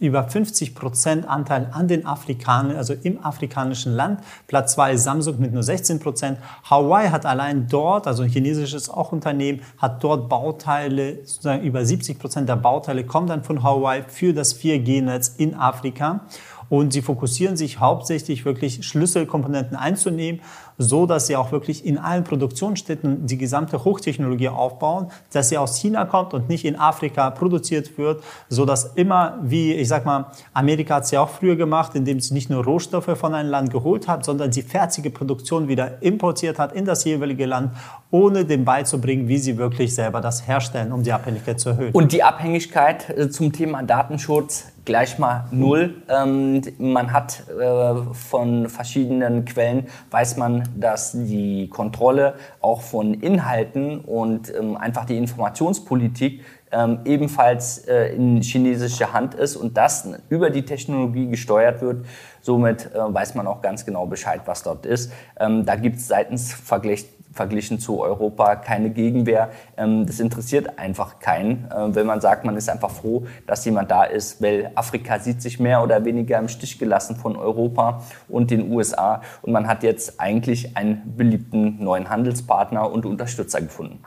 über 0.00 0.24
50 0.24 0.74
Prozent 0.74 1.28
Anteil 1.28 1.70
an 1.72 1.88
den 1.88 2.06
Afrikanern, 2.06 2.76
also 2.76 2.94
im 2.94 3.24
afrikanischen 3.24 3.92
Land. 3.94 4.20
Platz 4.46 4.74
zwei 4.74 4.92
ist 4.92 5.04
Samsung 5.04 5.40
mit 5.40 5.52
nur 5.52 5.62
16 5.62 5.98
Prozent. 5.98 6.38
Hawaii 6.68 7.08
hat 7.08 7.26
allein 7.26 7.66
dort, 7.68 8.06
also 8.06 8.22
ein 8.22 8.28
chinesisches 8.28 8.88
auch 8.88 9.12
Unternehmen, 9.12 9.62
hat 9.78 10.02
dort 10.04 10.28
Bauteile, 10.28 11.24
sozusagen 11.24 11.62
über 11.62 11.84
70 11.84 12.18
Prozent 12.18 12.48
der 12.48 12.56
Bauteile 12.56 13.04
kommen 13.04 13.26
dann 13.26 13.44
von 13.44 13.62
Hawaii 13.62 14.02
für 14.06 14.32
das 14.32 14.58
4G-Netz 14.58 15.34
in 15.36 15.54
Afrika. 15.54 16.20
Und 16.68 16.92
sie 16.92 17.00
fokussieren 17.00 17.56
sich 17.56 17.80
hauptsächlich 17.80 18.44
wirklich 18.44 18.86
Schlüsselkomponenten 18.86 19.76
einzunehmen, 19.76 20.42
so 20.78 21.06
dass 21.06 21.26
sie 21.26 21.36
auch 21.36 21.52
wirklich 21.52 21.84
in 21.84 21.98
allen 21.98 22.24
Produktionsstätten 22.24 23.26
die 23.26 23.36
gesamte 23.36 23.84
Hochtechnologie 23.84 24.48
aufbauen, 24.48 25.10
dass 25.32 25.48
sie 25.48 25.58
aus 25.58 25.76
China 25.76 26.04
kommt 26.04 26.32
und 26.34 26.48
nicht 26.48 26.64
in 26.64 26.76
Afrika 26.76 27.30
produziert 27.30 27.98
wird, 27.98 28.22
so 28.48 28.64
dass 28.64 28.92
immer, 28.94 29.38
wie 29.42 29.74
ich 29.74 29.88
sag 29.88 30.06
mal, 30.06 30.26
Amerika 30.54 30.96
hat 30.96 31.04
es 31.04 31.10
ja 31.10 31.20
auch 31.20 31.28
früher 31.28 31.56
gemacht, 31.56 31.94
indem 31.94 32.20
sie 32.20 32.32
nicht 32.32 32.48
nur 32.48 32.64
Rohstoffe 32.64 33.18
von 33.18 33.34
einem 33.34 33.50
Land 33.50 33.72
geholt 33.72 34.06
hat, 34.06 34.24
sondern 34.24 34.50
die 34.50 34.62
fertige 34.62 35.10
Produktion 35.10 35.68
wieder 35.68 36.00
importiert 36.02 36.58
hat 36.58 36.72
in 36.72 36.84
das 36.84 37.04
jeweilige 37.04 37.46
Land, 37.46 37.72
ohne 38.10 38.44
dem 38.44 38.64
beizubringen, 38.64 39.28
wie 39.28 39.38
sie 39.38 39.58
wirklich 39.58 39.94
selber 39.94 40.20
das 40.20 40.46
herstellen, 40.46 40.92
um 40.92 41.02
die 41.02 41.12
Abhängigkeit 41.12 41.58
zu 41.58 41.70
erhöhen. 41.70 41.92
Und 41.92 42.12
die 42.12 42.22
Abhängigkeit 42.22 43.10
äh, 43.10 43.28
zum 43.30 43.52
Thema 43.52 43.82
Datenschutz 43.82 44.66
gleich 44.88 45.18
mal 45.18 45.44
null. 45.50 46.02
Ähm, 46.08 46.62
man 46.78 47.12
hat 47.12 47.42
äh, 47.48 48.14
von 48.14 48.70
verschiedenen 48.70 49.44
Quellen, 49.44 49.86
weiß 50.10 50.38
man, 50.38 50.67
dass 50.76 51.12
die 51.12 51.68
Kontrolle 51.68 52.34
auch 52.60 52.80
von 52.80 53.14
Inhalten 53.14 54.00
und 54.00 54.52
ähm, 54.54 54.76
einfach 54.76 55.04
die 55.04 55.16
Informationspolitik 55.16 56.42
ähm, 56.70 57.00
ebenfalls 57.04 57.78
äh, 57.86 58.14
in 58.14 58.42
chinesischer 58.42 59.12
Hand 59.12 59.34
ist 59.34 59.56
und 59.56 59.76
das 59.76 60.08
über 60.28 60.50
die 60.50 60.64
Technologie 60.64 61.28
gesteuert 61.28 61.80
wird. 61.80 62.04
Somit 62.40 62.94
äh, 62.94 62.98
weiß 62.98 63.34
man 63.34 63.46
auch 63.46 63.62
ganz 63.62 63.84
genau 63.84 64.06
Bescheid, 64.06 64.42
was 64.46 64.62
dort 64.62 64.86
ist. 64.86 65.12
Ähm, 65.38 65.64
da 65.64 65.76
gibt 65.76 65.96
es 65.96 66.08
seitens 66.08 66.52
Vergleich 66.52 67.06
verglichen 67.38 67.78
zu 67.78 68.02
Europa 68.02 68.56
keine 68.56 68.90
Gegenwehr. 68.90 69.50
Ähm, 69.76 70.04
das 70.06 70.20
interessiert 70.20 70.78
einfach 70.78 71.20
keinen, 71.20 71.70
äh, 71.70 71.94
wenn 71.94 72.06
man 72.06 72.20
sagt, 72.20 72.44
man 72.44 72.56
ist 72.56 72.68
einfach 72.68 72.90
froh, 72.90 73.26
dass 73.46 73.64
jemand 73.64 73.90
da 73.90 74.04
ist, 74.04 74.42
weil 74.42 74.70
Afrika 74.74 75.18
sieht 75.20 75.40
sich 75.40 75.58
mehr 75.58 75.82
oder 75.82 76.04
weniger 76.04 76.38
im 76.38 76.48
Stich 76.48 76.78
gelassen 76.78 77.16
von 77.16 77.36
Europa 77.36 78.02
und 78.28 78.50
den 78.50 78.70
USA 78.72 79.22
und 79.42 79.52
man 79.52 79.68
hat 79.68 79.82
jetzt 79.82 80.20
eigentlich 80.20 80.76
einen 80.76 81.14
beliebten 81.16 81.82
neuen 81.82 82.10
Handelspartner 82.10 82.90
und 82.90 83.06
Unterstützer 83.06 83.60
gefunden. 83.60 84.00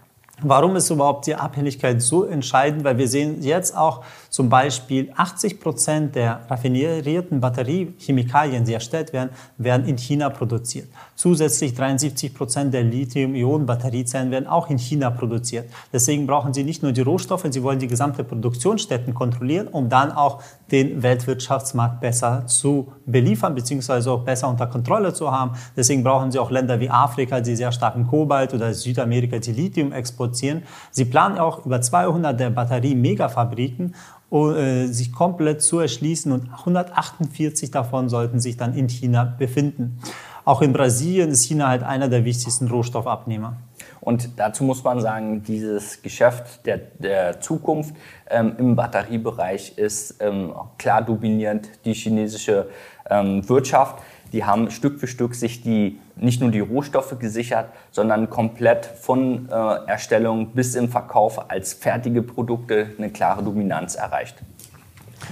Warum 0.43 0.75
ist 0.75 0.89
überhaupt 0.89 1.27
die 1.27 1.35
Abhängigkeit 1.35 2.01
so 2.01 2.23
entscheidend? 2.23 2.83
Weil 2.83 2.97
wir 2.97 3.07
sehen 3.07 3.43
jetzt 3.43 3.77
auch 3.77 4.03
zum 4.29 4.49
Beispiel 4.49 5.11
80 5.15 5.59
Prozent 5.59 6.15
der 6.15 6.41
raffinierten 6.49 7.39
Batteriechemikalien, 7.39 8.65
die 8.65 8.73
erstellt 8.73 9.13
werden, 9.13 9.29
werden 9.57 9.85
in 9.85 9.97
China 9.97 10.29
produziert. 10.31 10.87
Zusätzlich 11.15 11.75
73 11.75 12.33
Prozent 12.33 12.73
der 12.73 12.83
Lithium-Ionen-Batteriezellen 12.83 14.31
werden 14.31 14.47
auch 14.47 14.69
in 14.71 14.79
China 14.79 15.11
produziert. 15.11 15.69
Deswegen 15.93 16.25
brauchen 16.25 16.53
sie 16.53 16.63
nicht 16.63 16.81
nur 16.81 16.91
die 16.91 17.01
Rohstoffe, 17.01 17.45
sie 17.51 17.61
wollen 17.61 17.77
die 17.77 17.87
gesamte 17.87 18.23
Produktionsstätten 18.23 19.13
kontrollieren, 19.13 19.67
um 19.67 19.89
dann 19.89 20.11
auch 20.11 20.41
den 20.71 21.03
Weltwirtschaftsmarkt 21.03 21.99
besser 21.99 22.47
zu 22.47 22.91
beliefern, 23.05 23.53
beziehungsweise 23.53 24.11
auch 24.11 24.23
besser 24.23 24.47
unter 24.49 24.65
Kontrolle 24.65 25.13
zu 25.13 25.31
haben. 25.31 25.51
Deswegen 25.77 26.03
brauchen 26.03 26.31
sie 26.31 26.39
auch 26.39 26.49
Länder 26.49 26.79
wie 26.79 26.89
Afrika, 26.89 27.41
die 27.41 27.55
sehr 27.55 27.71
starken 27.71 28.07
Kobalt 28.07 28.53
oder 28.55 28.73
Südamerika, 28.73 29.37
die 29.37 29.51
Lithium 29.51 29.91
exportieren. 29.91 30.30
Sie 30.33 31.05
planen 31.05 31.37
auch 31.37 31.65
über 31.65 31.81
200 31.81 32.39
der 32.39 32.49
Batterie-Megafabriken 32.49 33.95
äh, 34.31 34.87
sich 34.87 35.11
komplett 35.11 35.61
zu 35.61 35.79
erschließen 35.79 36.31
und 36.31 36.49
148 36.49 37.69
davon 37.69 38.07
sollten 38.07 38.39
sich 38.39 38.55
dann 38.55 38.73
in 38.73 38.87
China 38.87 39.25
befinden. 39.25 39.99
Auch 40.45 40.61
in 40.61 40.73
Brasilien 40.73 41.29
ist 41.29 41.45
China 41.45 41.67
halt 41.67 41.83
einer 41.83 42.07
der 42.07 42.25
wichtigsten 42.25 42.67
Rohstoffabnehmer. 42.67 43.57
Und 43.99 44.39
dazu 44.39 44.63
muss 44.63 44.83
man 44.83 44.99
sagen, 44.99 45.43
dieses 45.43 46.01
Geschäft 46.01 46.65
der, 46.65 46.77
der 46.77 47.39
Zukunft 47.39 47.93
ähm, 48.29 48.55
im 48.57 48.75
Batteriebereich 48.75 49.77
ist 49.77 50.15
ähm, 50.19 50.53
klar 50.79 51.03
dominierend 51.03 51.69
die 51.85 51.93
chinesische 51.93 52.69
ähm, 53.09 53.47
Wirtschaft. 53.47 54.01
Die 54.33 54.45
haben 54.45 54.71
Stück 54.71 54.99
für 54.99 55.07
Stück 55.07 55.35
sich 55.35 55.61
die 55.61 55.99
nicht 56.15 56.41
nur 56.41 56.51
die 56.51 56.59
Rohstoffe 56.59 57.17
gesichert, 57.19 57.69
sondern 57.91 58.29
komplett 58.29 58.85
von 58.85 59.49
äh, 59.49 59.53
Erstellung 59.87 60.51
bis 60.53 60.75
im 60.75 60.89
Verkauf 60.89 61.49
als 61.49 61.73
fertige 61.73 62.21
Produkte 62.21 62.91
eine 62.97 63.09
klare 63.09 63.43
Dominanz 63.43 63.95
erreicht. 63.95 64.35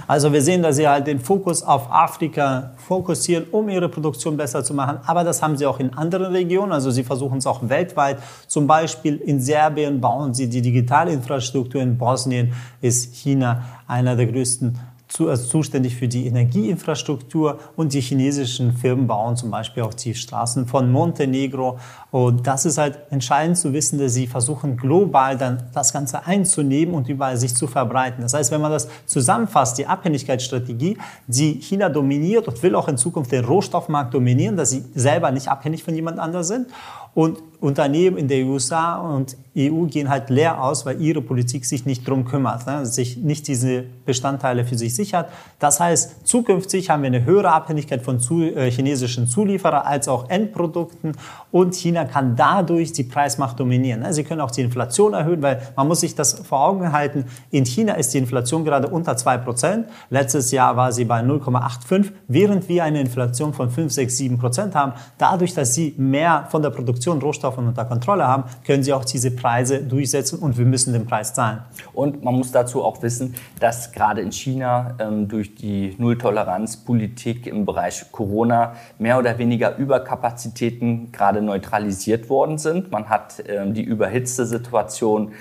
Also 0.06 0.32
wir 0.32 0.42
sehen, 0.42 0.62
dass 0.62 0.76
sie 0.76 0.88
halt 0.88 1.06
den 1.06 1.20
Fokus 1.20 1.62
auf 1.62 1.90
Afrika 1.90 2.72
fokussieren, 2.76 3.46
um 3.50 3.68
ihre 3.68 3.88
Produktion 3.88 4.36
besser 4.36 4.64
zu 4.64 4.74
machen. 4.74 4.98
Aber 5.06 5.24
das 5.24 5.42
haben 5.42 5.56
sie 5.56 5.66
auch 5.66 5.80
in 5.80 5.94
anderen 5.94 6.32
Regionen. 6.32 6.72
Also 6.72 6.90
sie 6.90 7.04
versuchen 7.04 7.38
es 7.38 7.46
auch 7.46 7.68
weltweit. 7.68 8.18
Zum 8.46 8.66
Beispiel 8.66 9.16
in 9.16 9.40
Serbien 9.40 10.00
bauen 10.00 10.34
sie 10.34 10.48
die 10.48 10.62
digitale 10.62 11.12
Infrastruktur. 11.12 11.80
In 11.80 11.98
Bosnien 11.98 12.52
ist 12.80 13.14
China 13.14 13.62
einer 13.86 14.16
der 14.16 14.26
größten 14.26 14.78
zu, 15.10 15.28
also 15.28 15.46
zuständig 15.46 15.96
für 15.96 16.08
die 16.08 16.26
Energieinfrastruktur 16.26 17.58
und 17.76 17.92
die 17.92 18.00
chinesischen 18.00 18.72
Firmen 18.72 19.06
bauen 19.06 19.36
zum 19.36 19.50
Beispiel 19.50 19.82
auch 19.82 19.92
die 19.92 20.14
Straßen 20.14 20.66
von 20.66 20.90
Montenegro. 20.90 21.78
Und 22.10 22.46
das 22.46 22.64
ist 22.64 22.78
halt 22.78 22.98
entscheidend 23.10 23.56
zu 23.56 23.72
wissen, 23.72 23.98
dass 23.98 24.14
sie 24.14 24.26
versuchen 24.26 24.76
global 24.76 25.38
dann 25.38 25.64
das 25.72 25.92
Ganze 25.92 26.26
einzunehmen 26.26 26.94
und 26.94 27.08
überall 27.08 27.36
sich 27.36 27.54
zu 27.54 27.66
verbreiten. 27.66 28.22
Das 28.22 28.34
heißt, 28.34 28.50
wenn 28.50 28.60
man 28.60 28.72
das 28.72 28.88
zusammenfasst, 29.06 29.78
die 29.78 29.86
Abhängigkeitsstrategie, 29.86 30.98
die 31.26 31.60
China 31.60 31.88
dominiert 31.88 32.48
und 32.48 32.62
will 32.62 32.74
auch 32.74 32.88
in 32.88 32.96
Zukunft 32.96 33.30
den 33.30 33.44
Rohstoffmarkt 33.44 34.12
dominieren, 34.12 34.56
dass 34.56 34.70
sie 34.70 34.84
selber 34.94 35.30
nicht 35.30 35.48
abhängig 35.48 35.84
von 35.84 35.94
jemand 35.94 36.18
anderem 36.18 36.44
sind 36.44 36.66
und 37.14 37.42
Unternehmen 37.60 38.16
in 38.16 38.28
der 38.28 38.46
USA 38.46 38.96
und 38.96 39.36
EU 39.56 39.84
gehen 39.84 40.08
halt 40.08 40.30
leer 40.30 40.62
aus, 40.62 40.86
weil 40.86 41.00
ihre 41.00 41.20
Politik 41.20 41.66
sich 41.66 41.84
nicht 41.84 42.08
drum 42.08 42.24
kümmert, 42.24 42.66
ne? 42.66 42.86
sich 42.86 43.18
nicht 43.18 43.48
diese 43.48 43.84
Bestandteile 44.06 44.64
für 44.64 44.78
sich 44.78 44.94
sichert. 44.94 45.28
Das 45.58 45.80
heißt, 45.80 46.26
zukünftig 46.26 46.88
haben 46.88 47.02
wir 47.02 47.08
eine 47.08 47.24
höhere 47.24 47.52
Abhängigkeit 47.52 48.02
von 48.02 48.20
zu, 48.20 48.42
äh, 48.42 48.70
chinesischen 48.70 49.26
Zulieferern 49.26 49.82
als 49.82 50.08
auch 50.08 50.30
Endprodukten 50.30 51.12
und 51.50 51.74
China 51.74 51.99
kann 52.04 52.36
dadurch 52.36 52.92
die 52.92 53.04
Preismacht 53.04 53.58
dominieren. 53.58 54.00
Ne? 54.00 54.12
Sie 54.12 54.24
können 54.24 54.40
auch 54.40 54.50
die 54.50 54.62
Inflation 54.62 55.14
erhöhen, 55.14 55.42
weil 55.42 55.60
man 55.76 55.88
muss 55.88 56.00
sich 56.00 56.14
das 56.14 56.34
vor 56.34 56.60
Augen 56.60 56.92
halten. 56.92 57.24
In 57.50 57.66
China 57.66 57.94
ist 57.94 58.14
die 58.14 58.18
Inflation 58.18 58.64
gerade 58.64 58.88
unter 58.88 59.12
2%. 59.12 59.84
Letztes 60.08 60.50
Jahr 60.50 60.76
war 60.76 60.92
sie 60.92 61.04
bei 61.04 61.20
0,85, 61.20 62.12
während 62.28 62.68
wir 62.68 62.84
eine 62.84 63.00
Inflation 63.00 63.52
von 63.52 63.70
5, 63.70 63.92
6, 63.92 64.16
7% 64.18 64.74
haben. 64.74 64.92
Dadurch, 65.18 65.54
dass 65.54 65.74
sie 65.74 65.94
mehr 65.98 66.46
von 66.50 66.62
der 66.62 66.70
Produktion 66.70 67.20
Rohstoffe 67.20 67.50
Rohstoffen 67.50 67.66
unter 67.66 67.84
Kontrolle 67.84 68.26
haben, 68.26 68.44
können 68.66 68.82
sie 68.82 68.92
auch 68.92 69.04
diese 69.04 69.30
Preise 69.30 69.82
durchsetzen 69.82 70.38
und 70.38 70.58
wir 70.58 70.64
müssen 70.64 70.92
den 70.92 71.06
Preis 71.06 71.34
zahlen. 71.34 71.60
Und 71.92 72.22
man 72.22 72.34
muss 72.34 72.52
dazu 72.52 72.82
auch 72.82 73.02
wissen, 73.02 73.34
dass 73.58 73.92
gerade 73.92 74.20
in 74.20 74.32
China 74.32 74.94
ähm, 74.98 75.28
durch 75.28 75.54
die 75.54 75.94
Nulltoleranzpolitik 75.98 77.46
im 77.46 77.64
Bereich 77.64 78.10
Corona 78.12 78.74
mehr 78.98 79.18
oder 79.18 79.38
weniger 79.38 79.76
Überkapazitäten 79.76 81.12
gerade 81.12 81.42
neutralisiert 81.42 81.89
worden 82.28 82.58
sind. 82.58 82.90
Man 82.90 83.08
hat 83.08 83.42
ähm, 83.46 83.74
die 83.74 83.82
überhitzte 83.82 84.46
Situation 84.46 85.32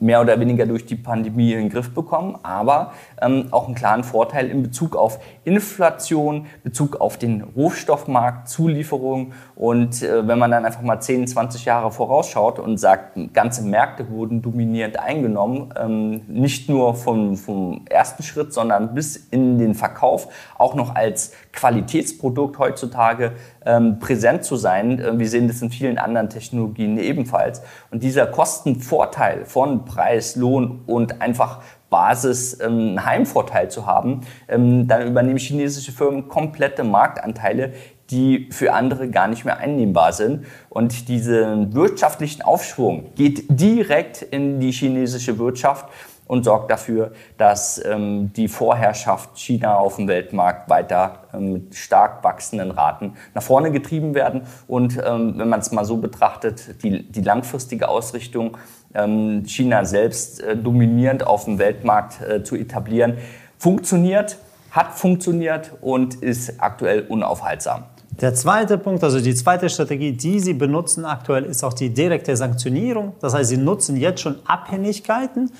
mehr 0.00 0.20
oder 0.20 0.38
weniger 0.38 0.66
durch 0.66 0.84
die 0.86 0.96
Pandemie 0.96 1.52
in 1.52 1.58
den 1.60 1.68
Griff 1.70 1.94
bekommen, 1.94 2.38
aber 2.42 2.92
ähm, 3.20 3.48
auch 3.50 3.66
einen 3.66 3.74
klaren 3.74 4.04
Vorteil 4.04 4.48
in 4.48 4.62
Bezug 4.62 4.94
auf 4.94 5.18
Inflation, 5.44 6.46
Bezug 6.62 7.00
auf 7.00 7.16
den 7.16 7.42
Rohstoffmarkt, 7.42 8.48
Zulieferung 8.48 9.32
und 9.54 10.02
äh, 10.02 10.28
wenn 10.28 10.38
man 10.38 10.50
dann 10.50 10.64
einfach 10.66 10.82
mal 10.82 11.00
10, 11.00 11.26
20 11.26 11.64
Jahre 11.64 11.90
vorausschaut 11.90 12.58
und 12.58 12.78
sagt, 12.78 13.18
ganze 13.32 13.62
Märkte 13.62 14.10
wurden 14.10 14.42
dominierend 14.42 14.98
eingenommen, 14.98 15.72
ähm, 15.80 16.22
nicht 16.28 16.68
nur 16.68 16.94
vom, 16.94 17.36
vom 17.36 17.82
ersten 17.88 18.22
Schritt, 18.22 18.52
sondern 18.52 18.94
bis 18.94 19.16
in 19.16 19.58
den 19.58 19.74
Verkauf, 19.74 20.28
auch 20.58 20.74
noch 20.74 20.94
als 20.94 21.32
Qualitätsprodukt 21.52 22.58
heutzutage 22.58 23.32
ähm, 23.64 23.98
präsent 23.98 24.44
zu 24.44 24.56
sein. 24.56 25.00
Äh, 25.00 25.18
wir 25.18 25.28
sehen 25.28 25.48
das 25.48 25.62
in 25.62 25.70
vielen 25.70 25.98
anderen 25.98 26.28
Technologien 26.28 26.98
ebenfalls. 26.98 27.62
Und 27.90 28.02
dieser 28.02 28.26
Kostenvorteil 28.26 29.45
von 29.46 29.84
Preis, 29.84 30.36
Lohn 30.36 30.82
und 30.86 31.20
einfach 31.20 31.60
Basis 31.90 32.58
ähm, 32.60 33.04
Heimvorteil 33.04 33.70
zu 33.70 33.86
haben, 33.86 34.22
ähm, 34.48 34.88
dann 34.88 35.06
übernehmen 35.06 35.38
chinesische 35.38 35.92
Firmen 35.92 36.28
komplette 36.28 36.84
Marktanteile, 36.84 37.72
die 38.10 38.48
für 38.50 38.72
andere 38.72 39.08
gar 39.10 39.28
nicht 39.28 39.44
mehr 39.44 39.58
einnehmbar 39.58 40.12
sind. 40.12 40.46
Und 40.68 41.08
diesen 41.08 41.74
wirtschaftlichen 41.74 42.42
Aufschwung 42.42 43.14
geht 43.14 43.46
direkt 43.48 44.22
in 44.22 44.60
die 44.60 44.72
chinesische 44.72 45.38
Wirtschaft 45.38 45.86
und 46.26 46.44
sorgt 46.44 46.70
dafür, 46.70 47.12
dass 47.38 47.82
ähm, 47.84 48.32
die 48.34 48.48
Vorherrschaft 48.48 49.38
China 49.38 49.76
auf 49.76 49.96
dem 49.96 50.08
Weltmarkt 50.08 50.68
weiter 50.68 51.20
ähm, 51.32 51.52
mit 51.52 51.74
stark 51.74 52.24
wachsenden 52.24 52.70
Raten 52.70 53.14
nach 53.34 53.42
vorne 53.42 53.70
getrieben 53.70 54.14
werden. 54.14 54.42
Und 54.66 54.98
ähm, 55.04 55.34
wenn 55.36 55.48
man 55.48 55.60
es 55.60 55.72
mal 55.72 55.84
so 55.84 55.96
betrachtet, 55.98 56.82
die, 56.82 57.10
die 57.10 57.22
langfristige 57.22 57.88
Ausrichtung, 57.88 58.56
ähm, 58.94 59.44
China 59.46 59.84
selbst 59.84 60.42
äh, 60.42 60.56
dominierend 60.56 61.26
auf 61.26 61.44
dem 61.44 61.58
Weltmarkt 61.58 62.20
äh, 62.22 62.42
zu 62.42 62.56
etablieren, 62.56 63.18
funktioniert, 63.58 64.38
hat 64.70 64.92
funktioniert 64.94 65.72
und 65.80 66.16
ist 66.16 66.60
aktuell 66.60 67.02
unaufhaltsam. 67.02 67.84
Der 68.20 68.34
zweite 68.34 68.78
Punkt, 68.78 69.04
also 69.04 69.20
die 69.20 69.34
zweite 69.34 69.68
Strategie, 69.68 70.12
die 70.12 70.40
Sie 70.40 70.54
benutzen 70.54 71.04
aktuell, 71.04 71.44
ist 71.44 71.62
auch 71.62 71.74
die 71.74 71.90
direkte 71.90 72.34
Sanktionierung. 72.34 73.12
Das 73.20 73.34
heißt, 73.34 73.50
Sie 73.50 73.58
nutzen 73.58 73.96
jetzt 73.96 74.22
schon 74.22 74.36
Abhängigkeiten 74.46 75.50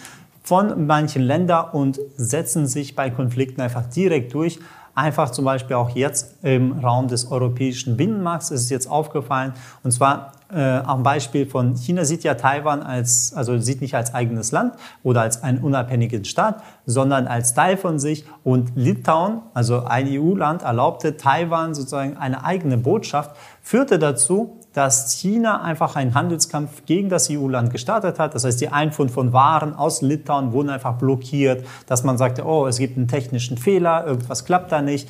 von 0.46 0.86
manchen 0.86 1.22
Ländern 1.22 1.70
und 1.72 1.98
setzen 2.16 2.68
sich 2.68 2.94
bei 2.94 3.10
Konflikten 3.10 3.60
einfach 3.60 3.84
direkt 3.86 4.32
durch. 4.32 4.60
Einfach 4.94 5.30
zum 5.30 5.44
Beispiel 5.44 5.74
auch 5.74 5.90
jetzt 5.90 6.42
im 6.44 6.78
Raum 6.78 7.08
des 7.08 7.30
europäischen 7.32 7.96
Binnenmarkts 7.96 8.52
ist 8.52 8.62
es 8.62 8.70
jetzt 8.70 8.88
aufgefallen. 8.88 9.54
Und 9.82 9.90
zwar 9.90 10.32
äh, 10.50 10.60
am 10.60 11.02
Beispiel 11.02 11.46
von 11.46 11.74
China 11.74 12.04
sieht 12.04 12.22
ja 12.22 12.34
Taiwan 12.34 12.84
als, 12.84 13.34
also 13.34 13.58
sieht 13.58 13.80
nicht 13.80 13.96
als 13.96 14.14
eigenes 14.14 14.52
Land 14.52 14.74
oder 15.02 15.22
als 15.22 15.42
einen 15.42 15.58
unabhängigen 15.58 16.24
Staat, 16.24 16.62
sondern 16.86 17.26
als 17.26 17.52
Teil 17.52 17.76
von 17.76 17.98
sich. 17.98 18.24
Und 18.44 18.70
Litauen, 18.76 19.42
also 19.52 19.84
ein 19.84 20.06
EU-Land, 20.08 20.62
erlaubte 20.62 21.16
Taiwan 21.16 21.74
sozusagen 21.74 22.16
eine 22.18 22.44
eigene 22.44 22.78
Botschaft, 22.78 23.36
führte 23.60 23.98
dazu, 23.98 24.60
dass 24.76 25.10
China 25.14 25.62
einfach 25.62 25.96
einen 25.96 26.14
Handelskampf 26.14 26.84
gegen 26.84 27.08
das 27.08 27.30
EU-Land 27.30 27.72
gestartet 27.72 28.18
hat. 28.18 28.34
Das 28.34 28.44
heißt, 28.44 28.60
die 28.60 28.68
Einfuhr 28.68 29.08
von 29.08 29.32
Waren 29.32 29.74
aus 29.74 30.02
Litauen 30.02 30.52
wurden 30.52 30.68
einfach 30.68 30.98
blockiert, 30.98 31.66
dass 31.86 32.04
man 32.04 32.18
sagte, 32.18 32.44
oh, 32.44 32.66
es 32.66 32.76
gibt 32.76 32.98
einen 32.98 33.08
technischen 33.08 33.56
Fehler, 33.56 34.06
irgendwas 34.06 34.44
klappt 34.44 34.72
da 34.72 34.82
nicht. 34.82 35.08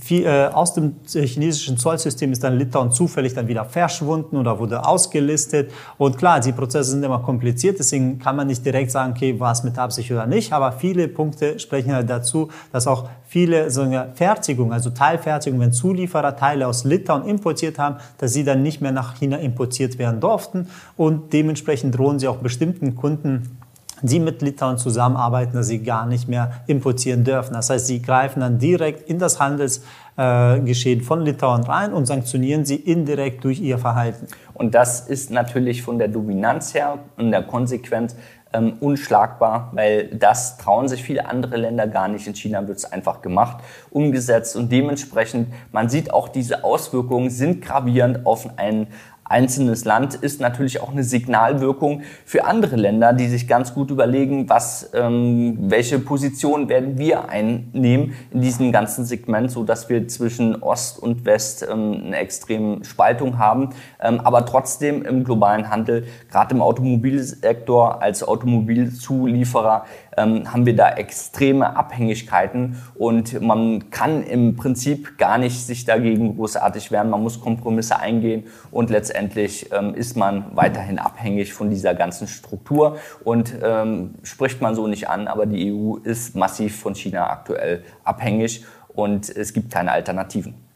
Viel, 0.00 0.26
äh, 0.26 0.46
aus 0.52 0.74
dem 0.74 0.96
chinesischen 1.06 1.76
Zollsystem 1.78 2.32
ist 2.32 2.44
dann 2.44 2.58
Litauen 2.58 2.92
zufällig 2.92 3.34
dann 3.34 3.48
wieder 3.48 3.64
verschwunden 3.64 4.36
oder 4.36 4.58
wurde 4.58 4.84
ausgelistet. 4.84 5.70
Und 5.96 6.18
klar, 6.18 6.40
die 6.40 6.52
Prozesse 6.52 6.90
sind 6.90 7.02
immer 7.02 7.20
kompliziert, 7.20 7.78
deswegen 7.78 8.18
kann 8.18 8.36
man 8.36 8.46
nicht 8.46 8.64
direkt 8.64 8.90
sagen, 8.90 9.12
okay, 9.16 9.38
war 9.38 9.52
es 9.52 9.62
mit 9.62 9.78
Absicht 9.78 10.10
oder 10.10 10.26
nicht. 10.26 10.52
Aber 10.52 10.72
viele 10.72 11.08
Punkte 11.08 11.58
sprechen 11.58 11.92
halt 11.92 12.08
dazu, 12.10 12.48
dass 12.72 12.86
auch 12.86 13.08
viele 13.26 13.70
so 13.70 13.82
eine 13.82 14.12
Fertigung, 14.14 14.72
also 14.72 14.90
Teilfertigung, 14.90 15.60
wenn 15.60 15.72
Zulieferer 15.72 16.36
Teile 16.36 16.66
aus 16.66 16.84
Litauen 16.84 17.24
importiert 17.24 17.78
haben, 17.78 17.96
dass 18.18 18.32
sie 18.32 18.44
dann 18.44 18.62
nicht 18.62 18.80
mehr 18.80 18.92
nach 18.92 19.16
China 19.16 19.36
importiert 19.36 19.98
werden 19.98 20.20
durften. 20.20 20.68
Und 20.96 21.32
dementsprechend 21.32 21.96
drohen 21.96 22.18
sie 22.18 22.28
auch 22.28 22.38
bestimmten 22.38 22.96
Kunden 22.96 23.57
die 24.02 24.20
mit 24.20 24.42
Litauen 24.42 24.78
zusammenarbeiten, 24.78 25.54
dass 25.54 25.66
sie 25.68 25.82
gar 25.82 26.06
nicht 26.06 26.28
mehr 26.28 26.52
importieren 26.66 27.24
dürfen. 27.24 27.54
Das 27.54 27.70
heißt, 27.70 27.86
sie 27.86 28.02
greifen 28.02 28.40
dann 28.40 28.58
direkt 28.58 29.08
in 29.08 29.18
das 29.18 29.40
Handelsgeschehen 29.40 31.02
von 31.02 31.22
Litauen 31.22 31.64
rein 31.64 31.92
und 31.92 32.06
sanktionieren 32.06 32.64
sie 32.64 32.76
indirekt 32.76 33.44
durch 33.44 33.60
ihr 33.60 33.78
Verhalten. 33.78 34.26
Und 34.54 34.74
das 34.74 35.00
ist 35.00 35.30
natürlich 35.30 35.82
von 35.82 35.98
der 35.98 36.08
Dominanz 36.08 36.74
her 36.74 36.98
und 37.16 37.30
der 37.30 37.42
Konsequenz 37.42 38.16
ähm, 38.52 38.74
unschlagbar, 38.80 39.70
weil 39.74 40.08
das 40.08 40.56
trauen 40.56 40.88
sich 40.88 41.02
viele 41.02 41.26
andere 41.26 41.56
Länder 41.56 41.86
gar 41.86 42.08
nicht. 42.08 42.26
In 42.26 42.34
China 42.34 42.66
wird 42.66 42.78
es 42.78 42.90
einfach 42.90 43.20
gemacht, 43.20 43.58
umgesetzt 43.90 44.56
und 44.56 44.72
dementsprechend, 44.72 45.52
man 45.72 45.88
sieht 45.88 46.12
auch 46.12 46.28
diese 46.28 46.64
Auswirkungen 46.64 47.30
sind 47.30 47.62
gravierend 47.62 48.24
auf 48.26 48.58
einen 48.58 48.88
einzelnes 49.28 49.84
Land 49.84 50.14
ist 50.14 50.40
natürlich 50.40 50.80
auch 50.80 50.90
eine 50.90 51.04
Signalwirkung 51.04 52.02
für 52.24 52.44
andere 52.44 52.76
Länder, 52.76 53.12
die 53.12 53.28
sich 53.28 53.46
ganz 53.46 53.74
gut 53.74 53.90
überlegen, 53.90 54.48
was, 54.48 54.90
ähm, 54.94 55.56
welche 55.70 55.98
Position 55.98 56.68
werden 56.68 56.98
wir 56.98 57.28
einnehmen 57.28 58.14
in 58.30 58.40
diesem 58.40 58.72
ganzen 58.72 59.04
Segment, 59.04 59.50
so 59.50 59.64
dass 59.64 59.88
wir 59.88 60.08
zwischen 60.08 60.62
Ost 60.62 60.98
und 60.98 61.24
West 61.24 61.66
ähm, 61.70 62.02
eine 62.06 62.16
extreme 62.16 62.84
Spaltung 62.84 63.38
haben, 63.38 63.70
ähm, 64.00 64.20
aber 64.20 64.46
trotzdem 64.46 65.04
im 65.04 65.24
globalen 65.24 65.70
Handel, 65.70 66.06
gerade 66.30 66.54
im 66.54 66.62
Automobilsektor 66.62 68.02
als 68.02 68.22
Automobilzulieferer, 68.22 69.84
ähm, 70.18 70.52
haben 70.52 70.66
wir 70.66 70.74
da 70.74 70.90
extreme 70.90 71.76
Abhängigkeiten 71.76 72.76
und 72.94 73.40
man 73.40 73.90
kann 73.90 74.22
im 74.22 74.56
Prinzip 74.56 75.16
gar 75.16 75.38
nicht 75.38 75.66
sich 75.66 75.84
dagegen 75.84 76.36
großartig 76.36 76.90
wehren. 76.90 77.10
Man 77.10 77.22
muss 77.22 77.40
Kompromisse 77.40 77.98
eingehen 77.98 78.44
und 78.70 78.90
letztendlich 78.90 79.70
ähm, 79.72 79.94
ist 79.94 80.16
man 80.16 80.44
weiterhin 80.54 80.98
abhängig 80.98 81.52
von 81.54 81.70
dieser 81.70 81.94
ganzen 81.94 82.26
Struktur 82.26 82.98
und 83.24 83.54
ähm, 83.62 84.14
spricht 84.22 84.60
man 84.60 84.74
so 84.74 84.86
nicht 84.86 85.08
an, 85.08 85.28
aber 85.28 85.46
die 85.46 85.72
EU 85.72 85.96
ist 85.96 86.34
massiv 86.34 86.76
von 86.80 86.94
China 86.94 87.30
aktuell 87.30 87.84
abhängig 88.04 88.64
und 88.88 89.28
es 89.28 89.52
gibt 89.52 89.70
keine 89.70 89.92
Alternativen. 89.92 90.67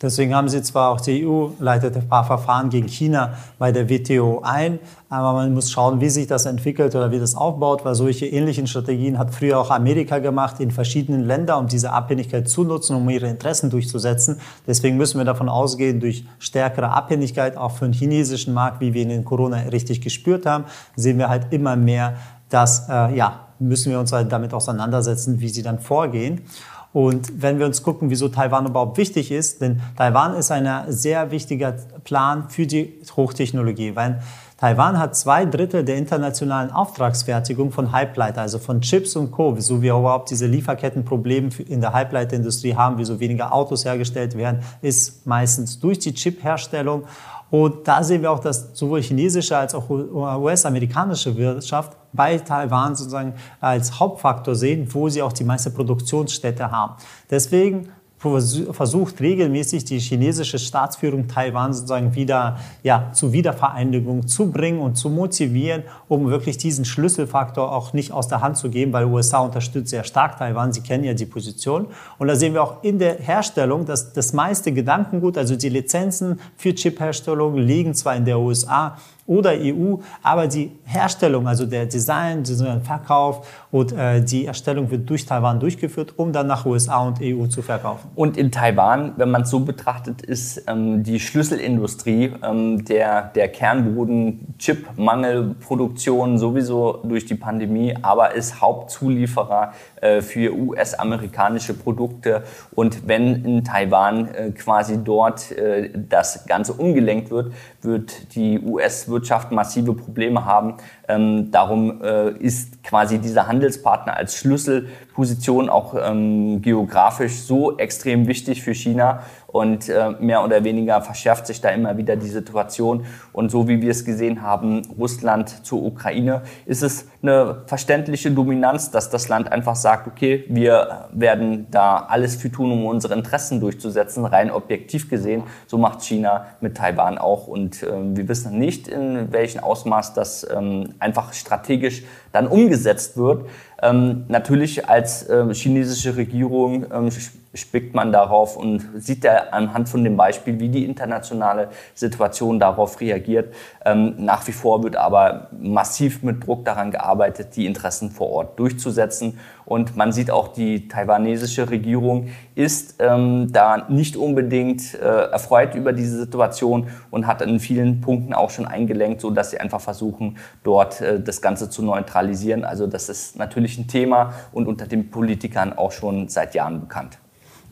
Deswegen 0.00 0.32
haben 0.32 0.48
sie 0.48 0.62
zwar 0.62 0.90
auch 0.90 1.00
die 1.00 1.26
EU 1.26 1.48
leitet 1.58 1.96
ein 1.96 2.08
paar 2.08 2.24
Verfahren 2.24 2.70
gegen 2.70 2.86
China 2.86 3.34
bei 3.58 3.72
der 3.72 3.90
WTO 3.90 4.42
ein, 4.44 4.78
aber 5.08 5.32
man 5.32 5.52
muss 5.54 5.72
schauen, 5.72 6.00
wie 6.00 6.08
sich 6.08 6.28
das 6.28 6.46
entwickelt 6.46 6.94
oder 6.94 7.10
wie 7.10 7.18
das 7.18 7.34
aufbaut, 7.34 7.84
weil 7.84 7.96
solche 7.96 8.26
ähnlichen 8.26 8.68
Strategien 8.68 9.18
hat 9.18 9.34
früher 9.34 9.58
auch 9.58 9.70
Amerika 9.70 10.20
gemacht 10.20 10.60
in 10.60 10.70
verschiedenen 10.70 11.24
Ländern, 11.24 11.64
um 11.64 11.66
diese 11.66 11.90
Abhängigkeit 11.90 12.48
zu 12.48 12.62
nutzen, 12.62 12.94
um 12.94 13.10
ihre 13.10 13.28
Interessen 13.28 13.70
durchzusetzen. 13.70 14.40
Deswegen 14.68 14.96
müssen 14.96 15.18
wir 15.18 15.24
davon 15.24 15.48
ausgehen, 15.48 15.98
durch 15.98 16.24
stärkere 16.38 16.90
Abhängigkeit 16.90 17.56
auch 17.56 17.72
für 17.72 17.86
den 17.86 17.92
chinesischen 17.92 18.54
Markt, 18.54 18.80
wie 18.80 18.94
wir 18.94 19.02
in 19.02 19.24
Corona 19.24 19.58
richtig 19.72 20.00
gespürt 20.00 20.46
haben, 20.46 20.64
sehen 20.94 21.18
wir 21.18 21.28
halt 21.28 21.52
immer 21.52 21.74
mehr, 21.74 22.14
dass 22.50 22.88
äh, 22.88 23.16
ja 23.16 23.48
müssen 23.58 23.90
wir 23.90 23.98
uns 23.98 24.12
halt 24.12 24.30
damit 24.30 24.54
auseinandersetzen, 24.54 25.40
wie 25.40 25.48
sie 25.48 25.62
dann 25.62 25.80
vorgehen. 25.80 26.42
Und 26.92 27.42
wenn 27.42 27.58
wir 27.58 27.66
uns 27.66 27.82
gucken, 27.82 28.08
wieso 28.08 28.28
Taiwan 28.28 28.66
überhaupt 28.66 28.96
wichtig 28.96 29.30
ist, 29.30 29.60
denn 29.60 29.80
Taiwan 29.96 30.34
ist 30.34 30.50
ein 30.50 30.90
sehr 30.90 31.30
wichtiger 31.30 31.72
Plan 32.04 32.48
für 32.48 32.66
die 32.66 32.94
Hochtechnologie, 33.14 33.94
weil 33.94 34.20
Taiwan 34.58 34.98
hat 34.98 35.14
zwei 35.14 35.44
Drittel 35.44 35.84
der 35.84 35.96
internationalen 35.96 36.72
Auftragsfertigung 36.72 37.70
von 37.70 37.92
Halbleiter, 37.92 38.40
also 38.40 38.58
von 38.58 38.80
Chips 38.80 39.14
und 39.14 39.30
Co., 39.30 39.56
wieso 39.56 39.82
wir 39.82 39.94
überhaupt 39.94 40.30
diese 40.30 40.46
Lieferkettenprobleme 40.46 41.50
in 41.68 41.80
der 41.80 41.92
Halbleiterindustrie 41.92 42.74
haben, 42.74 42.98
wieso 42.98 43.20
weniger 43.20 43.52
Autos 43.52 43.84
hergestellt 43.84 44.36
werden, 44.36 44.60
ist 44.82 45.26
meistens 45.26 45.78
durch 45.78 46.00
die 46.00 46.12
Chipherstellung. 46.12 47.04
Und 47.50 47.88
da 47.88 48.02
sehen 48.02 48.22
wir 48.22 48.30
auch, 48.30 48.40
dass 48.40 48.70
sowohl 48.74 49.02
chinesische 49.02 49.56
als 49.56 49.74
auch 49.74 49.88
US-amerikanische 49.88 51.36
Wirtschaft 51.36 51.96
bei 52.12 52.38
Taiwan 52.38 52.94
sozusagen 52.94 53.34
als 53.60 53.98
Hauptfaktor 53.98 54.54
sehen, 54.54 54.86
wo 54.92 55.08
sie 55.08 55.22
auch 55.22 55.32
die 55.32 55.44
meiste 55.44 55.70
Produktionsstätte 55.70 56.70
haben. 56.70 56.94
Deswegen 57.30 57.90
versucht 58.18 59.20
regelmäßig 59.20 59.84
die 59.84 60.00
chinesische 60.00 60.58
Staatsführung 60.58 61.28
Taiwan 61.28 61.72
sozusagen 61.72 62.16
wieder 62.16 62.58
ja, 62.82 63.10
zur 63.12 63.32
Wiedervereinigung 63.32 64.26
zu 64.26 64.50
bringen 64.50 64.80
und 64.80 64.96
zu 64.96 65.08
motivieren, 65.08 65.84
um 66.08 66.28
wirklich 66.28 66.58
diesen 66.58 66.84
Schlüsselfaktor 66.84 67.72
auch 67.72 67.92
nicht 67.92 68.10
aus 68.10 68.26
der 68.26 68.40
Hand 68.40 68.56
zu 68.56 68.70
geben, 68.70 68.92
weil 68.92 69.04
USA 69.04 69.38
unterstützt 69.38 69.90
sehr 69.90 70.02
stark 70.02 70.38
Taiwan, 70.38 70.72
sie 70.72 70.80
kennen 70.80 71.04
ja 71.04 71.14
die 71.14 71.26
Position. 71.26 71.86
Und 72.18 72.26
da 72.26 72.34
sehen 72.34 72.54
wir 72.54 72.62
auch 72.62 72.82
in 72.82 72.98
der 72.98 73.18
Herstellung, 73.18 73.86
dass 73.86 74.12
das 74.12 74.32
meiste 74.32 74.72
Gedankengut, 74.72 75.38
also 75.38 75.54
die 75.54 75.68
Lizenzen 75.68 76.40
für 76.56 76.74
Chipherstellung 76.74 77.56
liegen 77.56 77.94
zwar 77.94 78.16
in 78.16 78.24
der 78.24 78.40
USA, 78.40 78.96
oder 79.28 79.52
EU, 79.52 79.96
aber 80.22 80.48
die 80.48 80.72
Herstellung, 80.84 81.46
also 81.46 81.66
der 81.66 81.86
Design, 81.86 82.42
der 82.42 82.80
Verkauf 82.80 83.46
und 83.70 83.92
äh, 83.92 84.22
die 84.22 84.46
Erstellung 84.46 84.90
wird 84.90 85.08
durch 85.08 85.26
Taiwan 85.26 85.60
durchgeführt, 85.60 86.14
um 86.16 86.32
dann 86.32 86.46
nach 86.46 86.64
USA 86.64 87.06
und 87.06 87.18
EU 87.22 87.46
zu 87.46 87.60
verkaufen. 87.60 88.08
Und 88.14 88.38
in 88.38 88.50
Taiwan, 88.50 89.12
wenn 89.16 89.30
man 89.30 89.42
es 89.42 89.50
so 89.50 89.60
betrachtet, 89.60 90.22
ist 90.22 90.64
ähm, 90.66 91.02
die 91.02 91.20
Schlüsselindustrie 91.20 92.32
ähm, 92.42 92.84
der, 92.86 93.22
der 93.34 93.48
Kernboden, 93.48 94.54
Chip-Mangelproduktion 94.58 96.38
sowieso 96.38 97.00
durch 97.04 97.26
die 97.26 97.34
Pandemie, 97.34 97.94
aber 98.00 98.32
ist 98.32 98.62
Hauptzulieferer 98.62 99.74
äh, 100.00 100.22
für 100.22 100.56
US-amerikanische 100.56 101.74
Produkte. 101.74 102.44
Und 102.74 103.06
wenn 103.06 103.44
in 103.44 103.64
Taiwan 103.64 104.28
äh, 104.28 104.50
quasi 104.52 105.04
dort 105.04 105.52
äh, 105.52 105.90
das 105.94 106.46
Ganze 106.46 106.72
umgelenkt 106.72 107.30
wird, 107.30 107.52
wird 107.82 108.34
die 108.34 108.58
US-Wirtschaft 108.58 109.17
massive 109.50 109.94
Probleme 109.94 110.44
haben. 110.44 110.74
Ähm, 111.08 111.50
darum 111.50 112.02
äh, 112.02 112.30
ist 112.32 112.82
quasi 112.82 113.18
dieser 113.18 113.48
Handelspartner 113.48 114.16
als 114.16 114.36
Schlüsselposition 114.36 115.68
auch 115.70 115.94
ähm, 115.98 116.60
geografisch 116.62 117.40
so 117.40 117.78
extrem 117.78 118.28
wichtig 118.28 118.62
für 118.62 118.74
China 118.74 119.20
und 119.50 119.88
äh, 119.88 120.10
mehr 120.20 120.44
oder 120.44 120.62
weniger 120.62 121.00
verschärft 121.00 121.46
sich 121.46 121.62
da 121.62 121.70
immer 121.70 121.96
wieder 121.96 122.16
die 122.16 122.28
Situation. 122.28 123.06
Und 123.32 123.50
so 123.50 123.66
wie 123.66 123.80
wir 123.80 123.90
es 123.90 124.04
gesehen 124.04 124.42
haben, 124.42 124.82
Russland 124.98 125.64
zur 125.64 125.82
Ukraine, 125.82 126.42
ist 126.66 126.82
es 126.82 127.08
eine 127.22 127.62
verständliche 127.64 128.30
Dominanz, 128.30 128.90
dass 128.90 129.08
das 129.08 129.28
Land 129.28 129.50
einfach 129.50 129.74
sagt, 129.74 130.06
okay, 130.06 130.44
wir 130.48 131.08
werden 131.12 131.66
da 131.70 131.96
alles 131.96 132.36
für 132.36 132.52
tun, 132.52 132.70
um 132.72 132.84
unsere 132.84 133.14
Interessen 133.14 133.58
durchzusetzen, 133.58 134.26
rein 134.26 134.50
objektiv 134.50 135.08
gesehen. 135.08 135.44
So 135.66 135.78
macht 135.78 136.02
China 136.02 136.46
mit 136.60 136.76
Taiwan 136.76 137.16
auch. 137.16 137.46
Und 137.48 137.82
äh, 137.82 137.88
wir 137.90 138.28
wissen 138.28 138.58
nicht, 138.58 138.86
in 138.86 139.32
welchem 139.32 139.60
Ausmaß 139.64 140.12
das 140.12 140.46
ähm, 140.54 140.94
einfach 140.98 141.32
strategisch 141.32 142.02
dann 142.32 142.46
umgesetzt 142.46 143.16
wird. 143.16 143.48
Ähm, 143.82 144.24
natürlich 144.28 144.88
als 144.88 145.28
äh, 145.28 145.52
chinesische 145.54 146.16
Regierung 146.16 146.86
ähm, 146.92 147.10
spickt 147.54 147.94
man 147.94 148.12
darauf 148.12 148.56
und 148.56 148.86
sieht 148.96 149.24
da 149.24 149.36
anhand 149.50 149.88
von 149.88 150.04
dem 150.04 150.16
Beispiel, 150.16 150.60
wie 150.60 150.68
die 150.68 150.84
internationale 150.84 151.68
Situation 151.94 152.60
darauf 152.60 153.00
reagiert. 153.00 153.54
Ähm, 153.84 154.14
nach 154.18 154.46
wie 154.46 154.52
vor 154.52 154.82
wird 154.82 154.96
aber 154.96 155.48
massiv 155.58 156.22
mit 156.22 156.46
Druck 156.46 156.64
daran 156.64 156.90
gearbeitet, 156.90 157.56
die 157.56 157.66
Interessen 157.66 158.10
vor 158.10 158.30
Ort 158.30 158.58
durchzusetzen. 158.58 159.38
Und 159.64 159.96
man 159.96 160.12
sieht 160.12 160.30
auch, 160.30 160.48
die 160.48 160.88
taiwanesische 160.88 161.70
Regierung 161.70 162.28
ist 162.54 162.96
ähm, 163.00 163.52
da 163.52 163.86
nicht 163.88 164.16
unbedingt 164.16 164.94
äh, 164.94 165.30
erfreut 165.30 165.74
über 165.74 165.92
diese 165.92 166.18
Situation 166.18 166.88
und 167.10 167.26
hat 167.26 167.42
in 167.42 167.60
vielen 167.60 168.00
Punkten 168.00 168.32
auch 168.32 168.50
schon 168.50 168.66
eingelenkt, 168.66 169.20
so 169.20 169.30
dass 169.30 169.50
sie 169.50 169.60
einfach 169.60 169.80
versuchen, 169.80 170.38
dort 170.64 171.00
äh, 171.00 171.20
das 171.20 171.42
Ganze 171.42 171.68
zu 171.68 171.82
neutralisieren. 171.82 172.64
Also 172.64 172.86
das 172.86 173.08
ist 173.08 173.36
natürlich 173.36 173.78
ein 173.78 173.88
Thema 173.88 174.32
und 174.52 174.66
unter 174.68 174.86
den 174.86 175.10
Politikern 175.10 175.76
auch 175.76 175.92
schon 175.92 176.28
seit 176.28 176.54
Jahren 176.54 176.80
bekannt. 176.80 177.18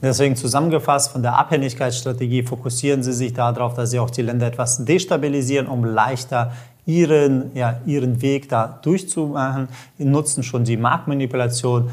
Deswegen 0.02 0.36
zusammengefasst, 0.36 1.12
von 1.12 1.22
der 1.22 1.38
Abhängigkeitsstrategie 1.38 2.42
fokussieren 2.42 3.02
Sie 3.02 3.12
sich 3.12 3.32
darauf, 3.32 3.74
dass 3.74 3.90
Sie 3.90 3.98
auch 3.98 4.10
die 4.10 4.22
Länder 4.22 4.46
etwas 4.46 4.84
destabilisieren, 4.84 5.66
um 5.66 5.84
leichter 5.84 6.52
ihren, 6.84 7.50
ja, 7.56 7.80
ihren 7.84 8.22
Weg 8.22 8.48
da 8.48 8.78
durchzumachen, 8.82 9.68
nutzen 9.98 10.42
schon 10.42 10.64
die 10.64 10.76
Marktmanipulation, 10.76 11.90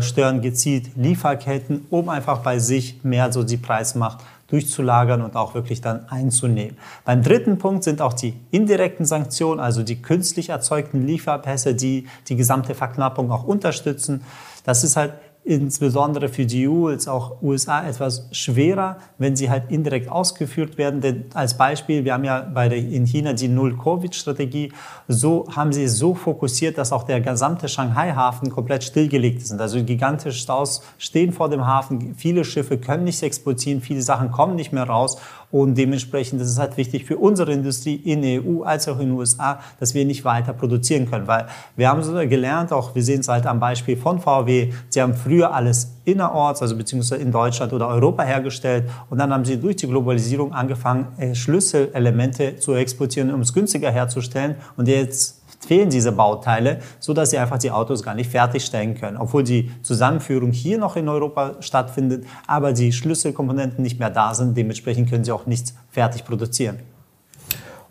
stören 0.00 0.42
gezielt 0.42 0.96
Lieferketten, 0.96 1.86
um 1.90 2.08
einfach 2.08 2.38
bei 2.38 2.58
sich 2.58 3.02
mehr 3.04 3.32
so 3.32 3.42
die 3.42 3.56
Preismacht 3.56 4.18
durchzulagern 4.48 5.22
und 5.22 5.34
auch 5.36 5.54
wirklich 5.54 5.80
dann 5.80 6.06
einzunehmen. 6.10 6.76
Beim 7.06 7.22
dritten 7.22 7.56
Punkt 7.56 7.84
sind 7.84 8.02
auch 8.02 8.12
die 8.12 8.34
indirekten 8.50 9.06
Sanktionen, 9.06 9.58
also 9.58 9.82
die 9.82 10.02
künstlich 10.02 10.50
erzeugten 10.50 11.06
Lieferpässe, 11.06 11.74
die 11.74 12.06
die 12.28 12.36
gesamte 12.36 12.74
Verknappung 12.74 13.32
auch 13.32 13.44
unterstützen. 13.44 14.22
Das 14.64 14.84
ist 14.84 14.96
halt 14.96 15.14
insbesondere 15.44 16.28
für 16.28 16.46
die 16.46 16.66
EU 16.66 16.88
als 16.88 17.06
auch 17.06 17.42
USA 17.42 17.86
etwas 17.86 18.28
schwerer, 18.32 18.96
wenn 19.18 19.36
sie 19.36 19.50
halt 19.50 19.70
indirekt 19.70 20.10
ausgeführt 20.10 20.78
werden. 20.78 21.02
Denn 21.02 21.26
als 21.34 21.56
Beispiel, 21.56 22.04
wir 22.04 22.14
haben 22.14 22.24
ja 22.24 22.40
bei 22.40 22.70
der, 22.70 22.78
in 22.78 23.04
China 23.04 23.34
die 23.34 23.48
Null-Covid-Strategie. 23.48 24.72
So 25.06 25.46
haben 25.54 25.72
sie 25.72 25.86
so 25.86 26.14
fokussiert, 26.14 26.78
dass 26.78 26.92
auch 26.92 27.02
der 27.02 27.20
gesamte 27.20 27.68
Shanghai-Hafen 27.68 28.50
komplett 28.50 28.84
stillgelegt 28.84 29.42
ist. 29.42 29.52
Also 29.52 29.84
gigantische 29.84 30.38
Staus 30.38 30.82
stehen 30.96 31.32
vor 31.32 31.50
dem 31.50 31.66
Hafen. 31.66 32.14
Viele 32.16 32.44
Schiffe 32.44 32.78
können 32.78 33.04
nicht 33.04 33.22
exportieren, 33.22 33.82
viele 33.82 34.00
Sachen 34.00 34.30
kommen 34.30 34.56
nicht 34.56 34.72
mehr 34.72 34.84
raus. 34.84 35.18
Und 35.50 35.76
dementsprechend 35.76 36.40
ist 36.40 36.48
es 36.48 36.58
halt 36.58 36.76
wichtig 36.78 37.04
für 37.04 37.16
unsere 37.18 37.52
Industrie 37.52 37.94
in 37.94 38.22
der 38.22 38.44
EU 38.44 38.62
als 38.62 38.88
auch 38.88 38.98
in 38.98 39.10
den 39.10 39.18
USA, 39.18 39.60
dass 39.78 39.94
wir 39.94 40.04
nicht 40.04 40.24
weiter 40.24 40.52
produzieren 40.52 41.08
können. 41.08 41.28
Weil 41.28 41.46
wir 41.76 41.88
haben 41.88 42.02
so 42.02 42.12
gelernt, 42.14 42.72
auch 42.72 42.94
wir 42.94 43.02
sehen 43.04 43.20
es 43.20 43.28
halt 43.28 43.46
am 43.46 43.60
Beispiel 43.60 43.96
von 43.96 44.20
VW, 44.20 44.72
sie 44.88 45.00
haben 45.00 45.14
früher 45.14 45.33
alles 45.42 45.96
innerorts, 46.04 46.62
also 46.62 46.76
beziehungsweise 46.76 47.20
in 47.20 47.32
Deutschland 47.32 47.72
oder 47.72 47.88
Europa 47.88 48.22
hergestellt. 48.22 48.88
Und 49.10 49.18
dann 49.18 49.32
haben 49.32 49.44
sie 49.44 49.60
durch 49.60 49.76
die 49.76 49.86
Globalisierung 49.86 50.52
angefangen, 50.52 51.08
äh, 51.18 51.34
Schlüsselelemente 51.34 52.56
zu 52.58 52.74
exportieren, 52.74 53.32
um 53.32 53.40
es 53.40 53.52
günstiger 53.52 53.90
herzustellen. 53.90 54.56
Und 54.76 54.86
jetzt 54.88 55.42
fehlen 55.66 55.90
diese 55.90 56.12
Bauteile, 56.12 56.78
so 57.00 57.14
dass 57.14 57.30
sie 57.30 57.38
einfach 57.38 57.58
die 57.58 57.70
Autos 57.70 58.02
gar 58.02 58.14
nicht 58.14 58.30
fertigstellen 58.30 58.94
können, 58.94 59.16
obwohl 59.16 59.42
die 59.42 59.70
Zusammenführung 59.82 60.52
hier 60.52 60.78
noch 60.78 60.96
in 60.96 61.08
Europa 61.08 61.56
stattfindet, 61.60 62.26
aber 62.46 62.72
die 62.72 62.92
Schlüsselkomponenten 62.92 63.82
nicht 63.82 63.98
mehr 63.98 64.10
da 64.10 64.34
sind. 64.34 64.56
Dementsprechend 64.56 65.10
können 65.10 65.24
sie 65.24 65.32
auch 65.32 65.46
nichts 65.46 65.74
fertig 65.90 66.24
produzieren. 66.24 66.78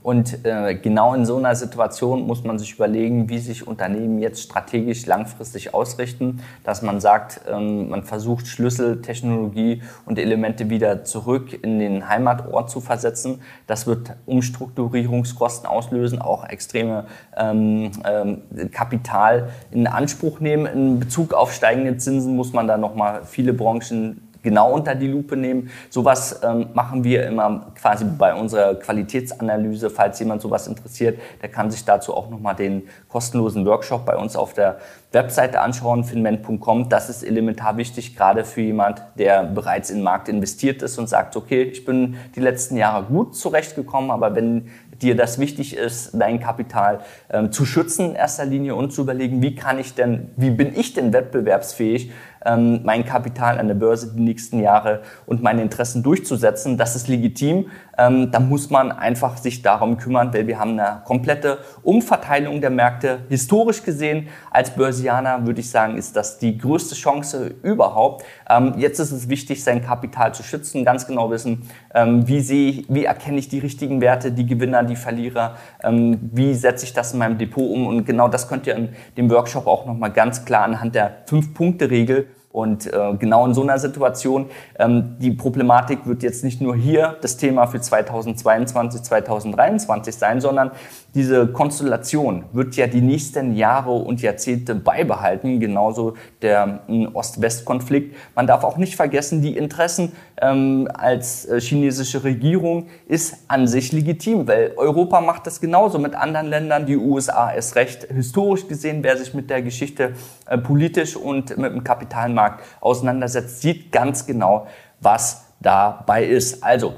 Und 0.03 0.45
äh, 0.45 0.75
genau 0.75 1.13
in 1.13 1.25
so 1.25 1.37
einer 1.37 1.55
Situation 1.55 2.27
muss 2.27 2.43
man 2.43 2.59
sich 2.59 2.73
überlegen, 2.73 3.29
wie 3.29 3.39
sich 3.39 3.65
Unternehmen 3.65 4.19
jetzt 4.19 4.43
strategisch 4.43 5.05
langfristig 5.05 5.73
ausrichten, 5.73 6.41
dass 6.65 6.81
man 6.81 6.99
sagt, 6.99 7.39
ähm, 7.49 7.89
man 7.89 8.03
versucht 8.03 8.45
Schlüsseltechnologie 8.47 9.81
und 10.05 10.19
Elemente 10.19 10.69
wieder 10.69 11.05
zurück 11.05 11.57
in 11.63 11.79
den 11.79 12.09
Heimatort 12.09 12.69
zu 12.69 12.81
versetzen. 12.81 13.41
Das 13.65 13.87
wird 13.87 14.11
Umstrukturierungskosten 14.25 15.67
auslösen, 15.67 16.21
auch 16.21 16.43
extreme 16.49 17.05
ähm, 17.37 17.91
ähm, 18.05 18.41
Kapital 18.71 19.51
in 19.71 19.87
Anspruch 19.87 20.41
nehmen. 20.41 20.65
In 20.65 20.99
Bezug 20.99 21.33
auf 21.33 21.53
steigende 21.53 21.95
Zinsen 21.95 22.35
muss 22.35 22.51
man 22.51 22.67
da 22.67 22.77
nochmal 22.77 23.21
viele 23.23 23.53
Branchen 23.53 24.32
genau 24.43 24.71
unter 24.71 24.93
die 24.93 25.07
Lupe 25.07 25.35
nehmen. 25.35 25.71
Sowas 25.89 26.41
ähm, 26.43 26.67
machen 26.73 27.03
wir 27.03 27.25
immer 27.25 27.71
quasi 27.75 28.05
bei 28.05 28.35
unserer 28.35 28.75
Qualitätsanalyse. 28.75 29.89
Falls 29.89 30.19
jemand 30.19 30.41
sowas 30.41 30.67
interessiert, 30.67 31.19
der 31.41 31.49
kann 31.49 31.71
sich 31.71 31.85
dazu 31.85 32.13
auch 32.13 32.29
nochmal 32.29 32.55
den 32.55 32.83
kostenlosen 33.09 33.65
Workshop 33.65 34.05
bei 34.05 34.15
uns 34.15 34.35
auf 34.35 34.53
der 34.53 34.77
Webseite 35.11 35.61
anschauen, 35.61 36.03
finment.com. 36.03 36.89
Das 36.89 37.09
ist 37.09 37.23
elementar 37.23 37.77
wichtig, 37.77 38.15
gerade 38.15 38.43
für 38.43 38.61
jemand, 38.61 39.01
der 39.17 39.43
bereits 39.43 39.89
in 39.89 39.97
den 39.97 40.03
Markt 40.03 40.27
investiert 40.27 40.81
ist 40.81 40.97
und 40.97 41.07
sagt, 41.07 41.35
okay, 41.35 41.63
ich 41.63 41.85
bin 41.85 42.17
die 42.35 42.39
letzten 42.39 42.77
Jahre 42.77 43.05
gut 43.05 43.35
zurechtgekommen, 43.35 44.11
aber 44.11 44.35
wenn 44.35 44.69
dir 45.01 45.15
das 45.15 45.37
wichtig 45.37 45.75
ist, 45.75 46.11
dein 46.13 46.39
Kapital 46.39 47.01
ähm, 47.29 47.51
zu 47.51 47.65
schützen 47.65 48.11
in 48.11 48.15
erster 48.15 48.45
Linie 48.45 48.75
und 48.75 48.91
zu 48.91 49.01
überlegen, 49.01 49.41
wie 49.41 49.55
kann 49.55 49.77
ich 49.77 49.93
denn, 49.93 50.31
wie 50.35 50.49
bin 50.49 50.77
ich 50.77 50.93
denn 50.93 51.13
wettbewerbsfähig, 51.13 52.11
mein 52.45 53.05
Kapital 53.05 53.57
an 53.57 53.67
der 53.67 53.75
Börse 53.75 54.13
die 54.13 54.21
nächsten 54.21 54.59
Jahre 54.59 55.01
und 55.25 55.41
meine 55.41 55.61
Interessen 55.61 56.03
durchzusetzen. 56.03 56.77
Das 56.77 56.95
ist 56.95 57.07
legitim. 57.07 57.67
Ähm, 57.97 58.31
da 58.31 58.39
muss 58.39 58.69
man 58.69 58.91
einfach 58.91 59.37
sich 59.37 59.61
darum 59.61 59.97
kümmern, 59.97 60.33
weil 60.33 60.47
wir 60.47 60.59
haben 60.59 60.79
eine 60.79 61.01
komplette 61.05 61.59
Umverteilung 61.83 62.59
der 62.59 62.71
Märkte. 62.71 63.19
Historisch 63.29 63.83
gesehen, 63.83 64.29
als 64.49 64.71
Börsianer 64.71 65.45
würde 65.45 65.59
ich 65.59 65.69
sagen, 65.69 65.95
ist 65.95 66.15
das 66.15 66.39
die 66.39 66.57
größte 66.57 66.95
Chance 66.95 67.53
überhaupt. 67.61 68.25
Ähm, 68.49 68.73
jetzt 68.77 68.99
ist 68.99 69.11
es 69.11 69.29
wichtig, 69.29 69.63
sein 69.63 69.83
Kapital 69.83 70.33
zu 70.33 70.41
schützen, 70.41 70.83
ganz 70.83 71.05
genau 71.05 71.29
wissen, 71.29 71.69
ähm, 71.93 72.27
wie, 72.27 72.41
sehe, 72.41 72.83
wie 72.89 73.05
erkenne 73.05 73.37
ich 73.37 73.49
die 73.49 73.59
richtigen 73.59 74.01
Werte, 74.01 74.31
die 74.31 74.45
Gewinner, 74.45 74.83
die 74.83 74.95
Verlierer, 74.95 75.55
ähm, 75.83 76.17
wie 76.33 76.55
setze 76.55 76.85
ich 76.85 76.93
das 76.93 77.13
in 77.13 77.19
meinem 77.19 77.37
Depot 77.37 77.69
um 77.69 77.85
und 77.85 78.05
genau 78.05 78.27
das 78.27 78.47
könnt 78.47 78.65
ihr 78.65 78.75
in 78.75 78.89
dem 79.17 79.29
Workshop 79.29 79.67
auch 79.67 79.85
nochmal 79.85 80.11
ganz 80.11 80.45
klar 80.45 80.63
anhand 80.63 80.95
der 80.95 81.17
Fünf-Punkte-Regel 81.27 82.27
und 82.53 82.85
äh, 82.85 83.15
genau 83.19 83.45
in 83.45 83.53
so 83.53 83.63
einer 83.63 83.79
Situation, 83.79 84.45
ähm, 84.77 85.15
die 85.19 85.31
Problematik 85.31 86.05
wird 86.05 86.23
jetzt 86.23 86.43
nicht 86.43 86.61
nur 86.61 86.75
hier 86.75 87.17
das 87.19 87.35
Thema 87.35 87.65
für 87.65 87.81
2022, 87.81 89.01
2023 89.01 90.15
sein, 90.15 90.39
sondern 90.39 90.71
diese 91.15 91.47
Konstellation 91.47 92.45
wird 92.53 92.75
ja 92.75 92.87
die 92.87 93.01
nächsten 93.01 93.55
Jahre 93.55 93.91
und 93.91 94.21
Jahrzehnte 94.21 94.73
beibehalten, 94.73 95.59
genauso 95.59 96.15
der 96.41 96.79
äh, 96.87 97.05
Ost-West-Konflikt. 97.07 98.15
Man 98.35 98.47
darf 98.47 98.63
auch 98.63 98.77
nicht 98.77 98.95
vergessen, 98.95 99.41
die 99.41 99.55
Interessen 99.55 100.13
ähm, 100.41 100.87
als 100.91 101.45
äh, 101.45 101.61
chinesische 101.61 102.23
Regierung 102.23 102.87
ist 103.07 103.37
an 103.47 103.67
sich 103.67 103.91
legitim, 103.91 104.47
weil 104.47 104.73
Europa 104.75 105.21
macht 105.21 105.45
das 105.45 105.61
genauso 105.61 105.99
mit 105.99 106.15
anderen 106.15 106.47
Ländern, 106.47 106.87
die 106.87 106.97
USA 106.97 107.51
ist 107.51 107.75
recht. 107.75 108.07
Historisch 108.11 108.67
gesehen, 108.67 109.03
wer 109.03 109.15
sich 109.17 109.35
mit 109.35 109.51
der 109.51 109.61
Geschichte 109.61 110.13
äh, 110.47 110.57
politisch 110.57 111.15
und 111.15 111.55
mit 111.57 111.73
dem 111.73 111.83
Kapitalmarkt 111.83 112.63
auseinandersetzt, 112.81 113.61
sieht 113.61 113.91
ganz 113.91 114.25
genau, 114.25 114.67
was 114.99 115.45
dabei 115.59 116.25
ist. 116.25 116.63
Also, 116.63 116.95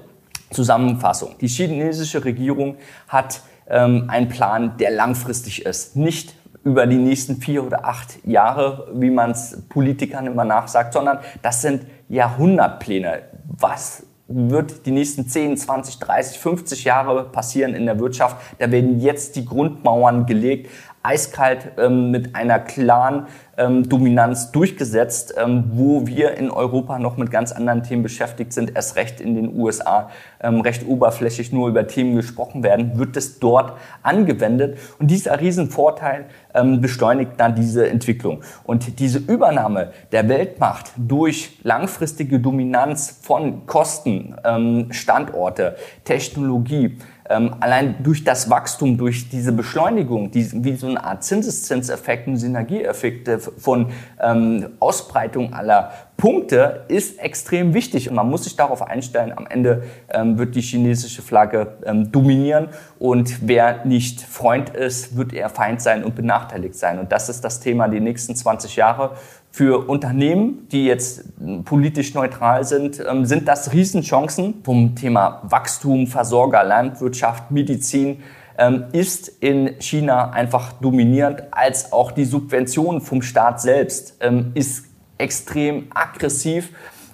Zusammenfassung. 0.51 1.35
Die 1.41 1.47
chinesische 1.47 2.23
Regierung 2.23 2.77
hat 3.07 3.41
ähm, 3.69 4.05
einen 4.07 4.29
Plan, 4.29 4.77
der 4.77 4.91
langfristig 4.91 5.65
ist. 5.65 5.95
Nicht 5.95 6.35
über 6.63 6.87
die 6.87 6.97
nächsten 6.97 7.37
vier 7.37 7.63
oder 7.63 7.85
acht 7.85 8.25
Jahre, 8.25 8.87
wie 8.93 9.11
man 9.11 9.31
es 9.31 9.63
Politikern 9.69 10.25
immer 10.25 10.45
nachsagt, 10.45 10.93
sondern 10.93 11.19
das 11.41 11.61
sind 11.61 11.85
Jahrhundertpläne. 12.09 13.21
Was 13.47 14.03
wird 14.27 14.87
die 14.87 14.91
nächsten 14.91 15.27
10, 15.27 15.57
20, 15.57 15.99
30, 15.99 16.39
50 16.39 16.83
Jahre 16.83 17.25
passieren 17.25 17.75
in 17.75 17.85
der 17.85 17.99
Wirtschaft? 17.99 18.37
Da 18.57 18.71
werden 18.71 18.99
jetzt 18.99 19.35
die 19.35 19.45
Grundmauern 19.45 20.25
gelegt 20.25 20.71
eiskalt 21.05 21.71
ähm, 21.77 22.11
mit 22.11 22.35
einer 22.35 22.59
klaren 22.59 23.27
ähm, 23.57 23.87
Dominanz 23.87 24.51
durchgesetzt, 24.51 25.35
ähm, 25.37 25.65
wo 25.73 26.07
wir 26.07 26.35
in 26.37 26.51
Europa 26.51 26.99
noch 26.99 27.17
mit 27.17 27.31
ganz 27.31 27.51
anderen 27.51 27.83
Themen 27.83 28.03
beschäftigt 28.03 28.53
sind, 28.53 28.75
erst 28.75 28.95
recht 28.95 29.21
in 29.21 29.35
den 29.35 29.55
USA 29.57 30.09
ähm, 30.41 30.61
recht 30.61 30.85
oberflächlich 30.87 31.51
nur 31.51 31.69
über 31.69 31.87
Themen 31.87 32.15
gesprochen 32.15 32.63
werden, 32.63 32.97
wird 32.97 33.15
es 33.17 33.39
dort 33.39 33.77
angewendet. 34.03 34.77
Und 34.99 35.09
dieser 35.11 35.39
Riesenvorteil 35.39 36.25
ähm, 36.53 36.81
beschleunigt 36.81 37.31
dann 37.37 37.55
diese 37.55 37.87
Entwicklung. 37.87 38.41
Und 38.63 38.99
diese 38.99 39.19
Übernahme 39.19 39.91
der 40.11 40.27
Weltmacht 40.27 40.91
durch 40.97 41.59
langfristige 41.63 42.39
Dominanz 42.39 43.19
von 43.21 43.65
Kosten, 43.65 44.35
ähm, 44.43 44.87
Standorte, 44.91 45.75
Technologie, 46.03 46.97
ähm, 47.29 47.55
allein 47.59 47.95
durch 48.03 48.23
das 48.23 48.49
Wachstum, 48.49 48.97
durch 48.97 49.29
diese 49.29 49.51
Beschleunigung, 49.51 50.31
die, 50.31 50.63
wie 50.63 50.75
so 50.75 50.87
eine 50.87 51.03
Art 51.03 51.23
Zinseszinseffekt, 51.23 52.27
und 52.27 52.37
Synergieeffekte 52.37 53.39
von 53.39 53.91
ähm, 54.21 54.69
Ausbreitung 54.79 55.53
aller 55.53 55.91
Punkte 56.17 56.85
ist 56.87 57.19
extrem 57.19 57.73
wichtig. 57.73 58.09
Und 58.09 58.15
man 58.15 58.29
muss 58.29 58.43
sich 58.43 58.55
darauf 58.55 58.81
einstellen, 58.81 59.33
am 59.35 59.47
Ende 59.47 59.83
ähm, 60.09 60.37
wird 60.37 60.55
die 60.55 60.61
chinesische 60.61 61.21
Flagge 61.21 61.77
ähm, 61.83 62.11
dominieren. 62.11 62.69
Und 62.99 63.47
wer 63.47 63.85
nicht 63.85 64.21
Freund 64.21 64.69
ist, 64.69 65.17
wird 65.17 65.33
eher 65.33 65.49
Feind 65.49 65.81
sein 65.81 66.03
und 66.03 66.15
benachteiligt 66.15 66.75
sein. 66.75 66.99
Und 66.99 67.11
das 67.11 67.29
ist 67.29 67.43
das 67.43 67.59
Thema 67.59 67.87
die 67.87 67.99
nächsten 67.99 68.35
20 68.35 68.75
Jahre 68.75 69.11
für 69.55 69.87
Unternehmen, 69.87 70.67
die 70.69 70.85
jetzt 70.85 71.23
politisch 71.63 72.13
neutral 72.13 72.65
sind, 72.65 73.01
ähm, 73.09 73.25
sind 73.25 73.47
das 73.47 73.71
Riesenchancen. 73.71 74.55
Vom 74.65 74.95
Thema 74.95 75.43
Wachstum, 75.43 76.07
Versorger, 76.07 76.61
Landwirtschaft, 76.65 77.51
Medizin 77.51 78.21
ähm, 78.57 78.87
ist 78.91 79.29
in 79.39 79.79
China 79.79 80.31
einfach 80.31 80.73
dominierend, 80.73 81.43
als 81.51 81.93
auch 81.93 82.11
die 82.11 82.25
Subvention 82.25 82.99
vom 82.99 83.21
Staat 83.21 83.61
selbst 83.61 84.17
ähm, 84.19 84.51
ist 84.55 84.87
extrem 85.17 85.87
aggressiv. 85.93 86.71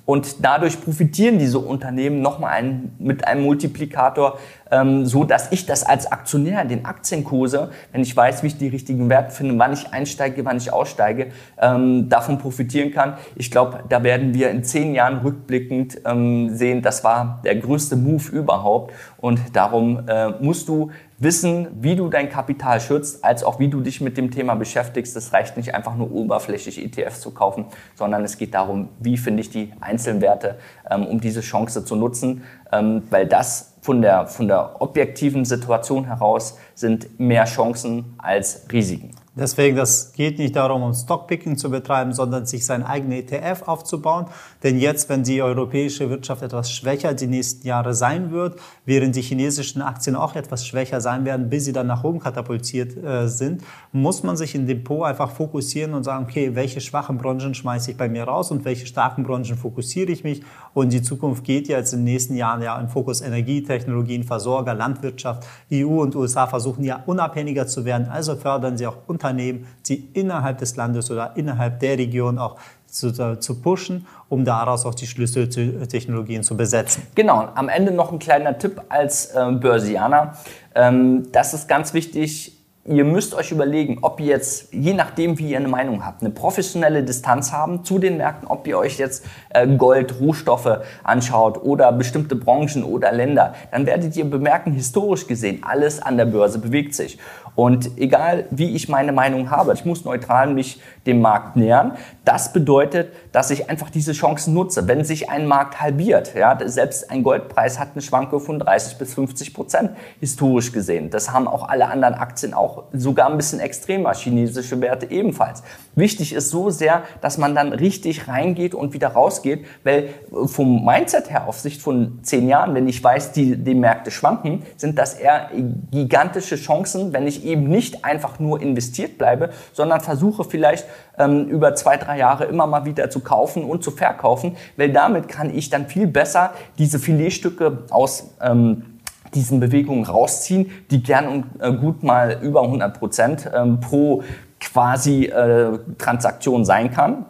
Und 0.07 0.43
dadurch 0.43 0.81
profitieren 0.81 1.37
diese 1.37 1.59
Unternehmen 1.59 2.23
nochmal 2.23 2.81
mit 2.97 3.27
einem 3.27 3.43
Multiplikator 3.43 4.39
ähm, 4.71 5.05
so 5.05 5.23
dass 5.23 5.51
ich 5.51 5.65
das 5.65 5.83
als 5.83 6.11
Aktionär, 6.11 6.65
den 6.65 6.85
Aktienkurse, 6.85 7.71
wenn 7.91 8.01
ich 8.01 8.15
weiß, 8.15 8.43
wie 8.43 8.47
ich 8.47 8.57
die 8.57 8.67
richtigen 8.67 9.09
Werte 9.09 9.31
finde, 9.31 9.57
wann 9.59 9.73
ich 9.73 9.91
einsteige, 9.91 10.43
wann 10.45 10.57
ich 10.57 10.73
aussteige, 10.73 11.27
ähm, 11.59 12.09
davon 12.09 12.37
profitieren 12.37 12.91
kann. 12.91 13.15
Ich 13.35 13.51
glaube, 13.51 13.83
da 13.89 14.03
werden 14.03 14.33
wir 14.33 14.49
in 14.49 14.63
zehn 14.63 14.95
Jahren 14.95 15.19
rückblickend 15.19 16.01
ähm, 16.05 16.55
sehen, 16.55 16.81
das 16.81 17.03
war 17.03 17.41
der 17.43 17.55
größte 17.55 17.95
Move 17.95 18.31
überhaupt 18.31 18.93
und 19.17 19.39
darum 19.53 20.07
äh, 20.07 20.29
musst 20.41 20.67
du 20.67 20.91
wissen, 21.21 21.67
wie 21.79 21.95
du 21.95 22.09
dein 22.09 22.29
Kapital 22.29 22.81
schützt, 22.81 23.23
als 23.23 23.43
auch 23.43 23.59
wie 23.59 23.67
du 23.67 23.81
dich 23.81 24.01
mit 24.01 24.17
dem 24.17 24.31
Thema 24.31 24.55
beschäftigst. 24.55 25.15
Das 25.15 25.31
reicht 25.33 25.55
nicht 25.55 25.75
einfach 25.75 25.95
nur 25.95 26.11
oberflächlich 26.11 26.83
ETFs 26.83 27.21
zu 27.21 27.29
kaufen, 27.29 27.65
sondern 27.95 28.23
es 28.23 28.37
geht 28.37 28.55
darum, 28.55 28.89
wie 28.99 29.17
finde 29.17 29.41
ich 29.41 29.51
die 29.51 29.71
Einzelwerte, 29.79 30.57
ähm, 30.89 31.05
um 31.05 31.21
diese 31.21 31.41
Chance 31.41 31.85
zu 31.85 31.95
nutzen, 31.95 32.43
ähm, 32.71 33.03
weil 33.11 33.27
das 33.27 33.70
von 33.81 34.01
der, 34.01 34.27
von 34.27 34.47
der 34.47 34.81
objektiven 34.81 35.43
Situation 35.43 36.05
heraus 36.05 36.57
sind 36.75 37.19
mehr 37.19 37.45
Chancen 37.45 38.13
als 38.19 38.65
Risiken. 38.71 39.11
Deswegen, 39.33 39.77
das 39.77 40.11
geht 40.11 40.39
nicht 40.39 40.57
darum, 40.57 40.83
um 40.83 40.93
Stockpicking 40.93 41.55
zu 41.55 41.69
betreiben, 41.69 42.11
sondern 42.11 42.45
sich 42.45 42.65
sein 42.65 42.83
eigenes 42.83 43.31
ETF 43.31 43.63
aufzubauen. 43.65 44.25
Denn 44.61 44.77
jetzt, 44.77 45.07
wenn 45.07 45.23
die 45.23 45.41
europäische 45.41 46.09
Wirtschaft 46.09 46.41
etwas 46.41 46.69
schwächer 46.69 47.13
die 47.13 47.27
nächsten 47.27 47.65
Jahre 47.65 47.93
sein 47.93 48.31
wird, 48.31 48.59
während 48.83 49.15
die 49.15 49.21
chinesischen 49.21 49.81
Aktien 49.81 50.17
auch 50.17 50.35
etwas 50.35 50.67
schwächer 50.67 50.99
sein 50.99 51.23
werden, 51.23 51.49
bis 51.49 51.63
sie 51.63 51.71
dann 51.71 51.87
nach 51.87 52.03
oben 52.03 52.19
katapultiert 52.19 52.97
äh, 52.97 53.27
sind, 53.27 53.63
muss 53.93 54.21
man 54.21 54.35
sich 54.35 54.53
im 54.53 54.67
Depot 54.67 55.05
einfach 55.05 55.31
fokussieren 55.31 55.93
und 55.93 56.03
sagen, 56.03 56.25
okay, 56.29 56.53
welche 56.55 56.81
schwachen 56.81 57.17
Branchen 57.17 57.53
schmeiße 57.53 57.91
ich 57.91 57.97
bei 57.97 58.09
mir 58.09 58.25
raus 58.25 58.51
und 58.51 58.65
welche 58.65 58.85
starken 58.85 59.23
Branchen 59.23 59.55
fokussiere 59.55 60.11
ich 60.11 60.25
mich. 60.25 60.43
Und 60.73 60.93
die 60.93 61.01
Zukunft 61.01 61.43
geht 61.43 61.67
jetzt 61.67 61.93
in 61.93 61.99
den 61.99 62.05
nächsten 62.05 62.35
Jahren 62.35 62.61
ja 62.61 62.79
im 62.79 62.87
Fokus 62.87 63.21
Energie, 63.21 63.63
Technologien, 63.63 64.23
Versorger, 64.23 64.73
Landwirtschaft. 64.73 65.45
EU 65.71 66.01
und 66.01 66.15
USA 66.15 66.47
versuchen 66.47 66.83
ja 66.83 67.03
unabhängiger 67.05 67.67
zu 67.67 67.85
werden, 67.85 68.07
also 68.09 68.35
fördern 68.35 68.77
sie 68.77 68.87
auch 68.87 68.97
Unternehmen, 69.07 69.67
die 69.85 70.09
innerhalb 70.13 70.59
des 70.59 70.75
Landes 70.75 71.11
oder 71.11 71.35
innerhalb 71.35 71.79
der 71.79 71.97
Region 71.97 72.37
auch 72.37 72.57
zu, 72.87 73.11
zu 73.39 73.61
pushen, 73.61 74.05
um 74.29 74.43
daraus 74.45 74.85
auch 74.85 74.95
die 74.95 75.07
Schlüsseltechnologien 75.07 76.43
zu 76.43 76.57
besetzen. 76.57 77.03
Genau, 77.15 77.47
am 77.55 77.69
Ende 77.69 77.91
noch 77.91 78.11
ein 78.11 78.19
kleiner 78.19 78.57
Tipp 78.57 78.81
als 78.89 79.27
äh, 79.27 79.51
Börsianer. 79.51 80.33
Ähm, 80.75 81.31
das 81.31 81.53
ist 81.53 81.67
ganz 81.67 81.93
wichtig, 81.93 82.60
ihr 82.85 83.05
müsst 83.05 83.35
euch 83.35 83.51
überlegen, 83.51 83.99
ob 84.01 84.19
ihr 84.19 84.27
jetzt, 84.27 84.73
je 84.73 84.93
nachdem, 84.93 85.37
wie 85.37 85.51
ihr 85.51 85.57
eine 85.57 85.67
Meinung 85.67 86.03
habt, 86.03 86.21
eine 86.21 86.31
professionelle 86.31 87.03
Distanz 87.03 87.51
haben 87.51 87.83
zu 87.83 87.99
den 87.99 88.17
Märkten, 88.17 88.47
ob 88.47 88.65
ihr 88.65 88.77
euch 88.77 88.97
jetzt 88.97 89.25
äh, 89.49 89.67
Gold, 89.67 90.19
Rohstoffe 90.19 90.79
anschaut 91.03 91.61
oder 91.61 91.91
bestimmte 91.91 92.35
Branchen 92.35 92.83
oder 92.83 93.11
Länder, 93.11 93.53
dann 93.71 93.85
werdet 93.85 94.15
ihr 94.15 94.25
bemerken, 94.25 94.71
historisch 94.71 95.27
gesehen, 95.27 95.63
alles 95.63 96.01
an 96.01 96.17
der 96.17 96.25
Börse 96.25 96.57
bewegt 96.57 96.95
sich. 96.95 97.19
Und 97.53 97.97
egal, 97.97 98.45
wie 98.49 98.75
ich 98.75 98.89
meine 98.89 99.11
Meinung 99.11 99.51
habe, 99.51 99.73
ich 99.73 99.85
muss 99.85 100.05
neutral 100.05 100.53
mich 100.53 100.81
dem 101.05 101.21
Markt 101.21 101.57
nähern. 101.57 101.97
Das 102.23 102.53
bedeutet, 102.53 103.11
dass 103.31 103.49
ich 103.51 103.69
einfach 103.69 103.89
diese 103.89 104.13
Chancen 104.13 104.53
nutze. 104.53 104.87
Wenn 104.87 105.03
sich 105.03 105.29
ein 105.29 105.47
Markt 105.47 105.81
halbiert, 105.81 106.33
ja, 106.35 106.57
selbst 106.65 107.09
ein 107.09 107.23
Goldpreis 107.23 107.79
hat 107.79 107.89
eine 107.93 108.01
Schwankung 108.01 108.39
von 108.39 108.59
30 108.59 108.97
bis 108.97 109.13
50 109.13 109.53
Prozent 109.53 109.91
historisch 110.19 110.71
gesehen. 110.71 111.09
Das 111.09 111.31
haben 111.31 111.47
auch 111.47 111.67
alle 111.67 111.87
anderen 111.87 112.15
Aktien 112.15 112.53
auch 112.53 112.83
sogar 112.93 113.29
ein 113.29 113.37
bisschen 113.37 113.59
extremer, 113.59 114.13
chinesische 114.13 114.79
Werte 114.81 115.09
ebenfalls. 115.09 115.63
Wichtig 115.95 116.33
ist 116.33 116.49
so 116.49 116.69
sehr, 116.69 117.03
dass 117.21 117.37
man 117.37 117.55
dann 117.55 117.73
richtig 117.73 118.27
reingeht 118.27 118.75
und 118.75 118.93
wieder 118.93 119.09
rausgeht, 119.09 119.65
weil 119.83 120.09
vom 120.45 120.85
Mindset 120.85 121.29
her 121.29 121.47
auf 121.47 121.59
Sicht 121.59 121.81
von 121.81 122.19
zehn 122.23 122.47
Jahren, 122.47 122.75
wenn 122.75 122.87
ich 122.87 123.03
weiß, 123.03 123.31
die, 123.31 123.55
die 123.55 123.75
Märkte 123.75 124.11
schwanken, 124.11 124.63
sind 124.77 124.97
das 124.97 125.13
eher 125.13 125.49
gigantische 125.91 126.55
Chancen, 126.55 127.13
wenn 127.13 127.27
ich 127.27 127.45
eben 127.45 127.63
nicht 127.63 128.03
einfach 128.03 128.39
nur 128.39 128.61
investiert 128.61 129.17
bleibe, 129.17 129.51
sondern 129.73 130.01
versuche 130.01 130.43
vielleicht 130.43 130.85
ähm, 131.21 131.45
über 131.47 131.75
zwei, 131.75 131.97
drei 131.97 132.17
Jahre 132.17 132.45
immer 132.45 132.67
mal 132.67 132.85
wieder 132.85 133.09
zu 133.09 133.19
kaufen 133.19 133.63
und 133.63 133.83
zu 133.83 133.91
verkaufen, 133.91 134.57
weil 134.77 134.91
damit 134.91 135.27
kann 135.27 135.55
ich 135.55 135.69
dann 135.69 135.87
viel 135.87 136.07
besser 136.07 136.51
diese 136.77 136.99
Filetstücke 136.99 137.85
aus 137.89 138.31
ähm, 138.41 138.99
diesen 139.33 139.59
Bewegungen 139.59 140.05
rausziehen, 140.05 140.71
die 140.89 141.01
gern 141.03 141.27
und 141.27 141.45
äh, 141.61 141.71
gut 141.73 142.03
mal 142.03 142.39
über 142.41 142.63
100 142.63 142.97
Prozent 142.97 143.49
ähm, 143.53 143.79
pro 143.79 144.23
quasi 144.59 145.25
äh, 145.25 145.79
Transaktion 145.97 146.65
sein 146.65 146.91
kann. 146.91 147.25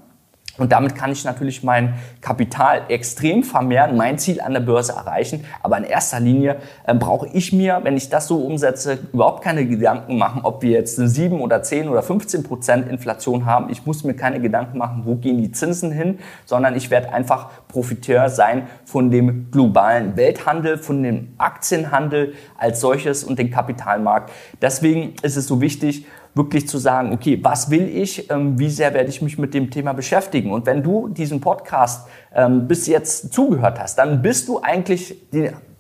Und 0.62 0.72
damit 0.72 0.94
kann 0.94 1.12
ich 1.12 1.26
natürlich 1.26 1.64
mein 1.64 1.96
Kapital 2.22 2.84
extrem 2.88 3.42
vermehren, 3.42 3.98
mein 3.98 4.20
Ziel 4.20 4.40
an 4.40 4.54
der 4.54 4.60
Börse 4.60 4.92
erreichen. 4.92 5.44
Aber 5.64 5.76
in 5.80 5.86
erster 5.86 6.20
Linie 6.20 6.58
äh, 6.86 6.94
brauche 6.94 7.28
ich 7.34 7.52
mir, 7.52 7.80
wenn 7.82 7.98
ich 7.98 8.10
das 8.10 8.28
so 8.28 8.46
umsetze, 8.46 9.00
überhaupt 9.12 9.44
keine 9.44 9.66
Gedanken 9.66 10.20
machen, 10.20 10.42
ob 10.44 10.62
wir 10.62 10.70
jetzt 10.70 11.00
eine 11.00 11.08
7 11.08 11.42
oder 11.42 11.64
10 11.64 11.90
oder 11.90 12.04
15 12.04 12.44
Prozent 12.44 12.88
Inflation 12.88 13.48
haben. 13.48 13.72
Ich 13.72 13.88
muss 13.88 14.04
mir 14.04 14.14
keine 14.14 14.40
Gedanken 14.40 14.78
machen, 14.78 15.02
wo 15.04 15.16
gehen 15.16 15.40
die 15.40 15.52
Zinsen 15.52 15.92
hin, 15.92 16.20
sondern 16.46 16.76
ich 16.76 16.92
werde 16.92 17.12
einfach 17.12 17.50
Profiteur 17.68 18.30
sein 18.30 18.68
von 18.86 19.10
dem 19.10 19.50
globalen 19.50 20.16
Welthandel, 20.16 20.78
von 20.78 21.02
dem 21.02 21.34
Aktienhandel 21.40 22.36
als 22.60 22.82
solches 22.82 23.24
und 23.24 23.40
dem 23.40 23.50
Kapitalmarkt. 23.50 24.32
Deswegen 24.62 25.16
ist 25.24 25.38
es 25.38 25.48
so 25.48 25.60
wichtig, 25.60 26.06
wirklich 26.34 26.68
zu 26.68 26.78
sagen, 26.78 27.12
okay, 27.14 27.40
was 27.42 27.70
will 27.70 27.88
ich, 27.88 28.30
ähm, 28.30 28.58
wie 28.58 28.70
sehr 28.70 28.94
werde 28.94 29.10
ich 29.10 29.22
mich 29.22 29.38
mit 29.38 29.54
dem 29.54 29.70
Thema 29.70 29.94
beschäftigen? 29.94 30.52
Und 30.52 30.66
wenn 30.66 30.82
du 30.82 31.10
diesen 31.10 31.42
Podcast 31.42 32.08
ähm, 32.34 32.68
bis 32.68 32.88
jetzt 32.88 33.34
zugehört 33.34 33.80
hast, 33.80 33.98
dann 33.98 34.22
bist 34.22 34.48
du 34.48 34.60
eigentlich 34.60 35.16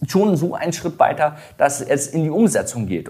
schon 0.08 0.36
so 0.36 0.56
einen 0.56 0.74
Schritt 0.74 1.00
weiter, 1.00 1.38
dass 1.58 1.82
es 1.82 2.08
in 2.08 2.24
die 2.24 2.30
Umsetzung 2.30 2.88
geht. 2.88 3.10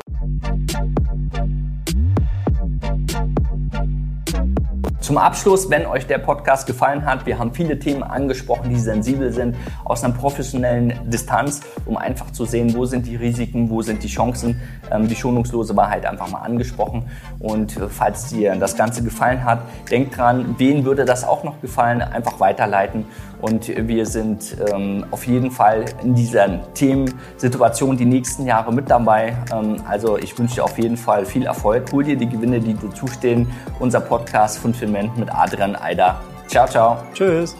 Zum 5.12 5.18
Abschluss, 5.18 5.70
wenn 5.70 5.86
euch 5.88 6.08
der 6.08 6.20
Podcast 6.20 6.66
gefallen 6.66 7.06
hat, 7.06 7.26
wir 7.26 7.38
haben 7.38 7.54
viele 7.54 7.78
Themen 7.78 8.02
angesprochen, 8.02 8.70
die 8.70 8.80
sensibel 8.80 9.34
sind, 9.34 9.58
aus 9.84 10.06
einer 10.06 10.14
professionellen 10.14 10.94
Distanz, 11.04 11.60
um 11.86 11.98
einfach 11.98 12.32
zu 12.32 12.46
sehen, 12.46 12.74
wo 12.78 12.86
sind 12.86 13.06
die 13.06 13.18
Risiken, 13.18 13.70
wo 13.70 13.82
sind 13.82 14.02
die 14.04 14.08
Chancen, 14.08 14.62
ähm, 14.90 15.10
die 15.10 15.16
schonungslose 15.18 15.76
Wahrheit 15.76 16.06
einfach 16.06 16.30
mal 16.30 16.40
angesprochen. 16.40 17.10
Und 17.40 17.76
äh, 17.76 17.90
falls 17.90 18.28
dir 18.28 18.56
das 18.56 18.78
Ganze 18.78 19.04
gefallen 19.04 19.44
hat, 19.44 19.64
denkt 19.90 20.16
dran, 20.16 20.56
wen 20.58 20.86
würde 20.86 21.04
das 21.04 21.26
auch 21.26 21.44
noch 21.44 21.60
gefallen, 21.60 22.02
einfach 22.02 22.40
weiterleiten. 22.40 23.04
Und 23.42 23.68
wir 23.68 24.06
sind 24.06 24.56
ähm, 24.72 25.06
auf 25.12 25.26
jeden 25.26 25.52
Fall 25.52 25.86
in 26.04 26.16
dieser 26.16 26.72
Themensituation 26.74 27.98
die 27.98 28.06
nächsten 28.06 28.46
Jahre 28.46 28.74
mit 28.74 28.90
dabei. 28.90 29.36
Ähm, 29.54 29.78
also 29.88 30.18
ich 30.18 30.38
wünsche 30.38 30.56
dir 30.56 30.64
auf 30.64 30.78
jeden 30.78 30.98
Fall 30.98 31.26
viel 31.26 31.46
Erfolg. 31.46 31.92
Hol 31.92 32.04
dir 32.04 32.16
die 32.16 32.30
Gewinne, 32.30 32.60
die 32.60 32.74
dir 32.74 32.92
zustehen. 32.92 33.52
Unser 33.80 34.02
Podcast 34.02 34.60
von 34.60 34.74
Filmen 34.74 35.10
mit 35.18 35.34
Adrian 35.34 35.76
Eider. 35.76 36.22
Ciao, 36.48 36.68
ciao. 36.68 36.98
Tschüss. 37.14 37.56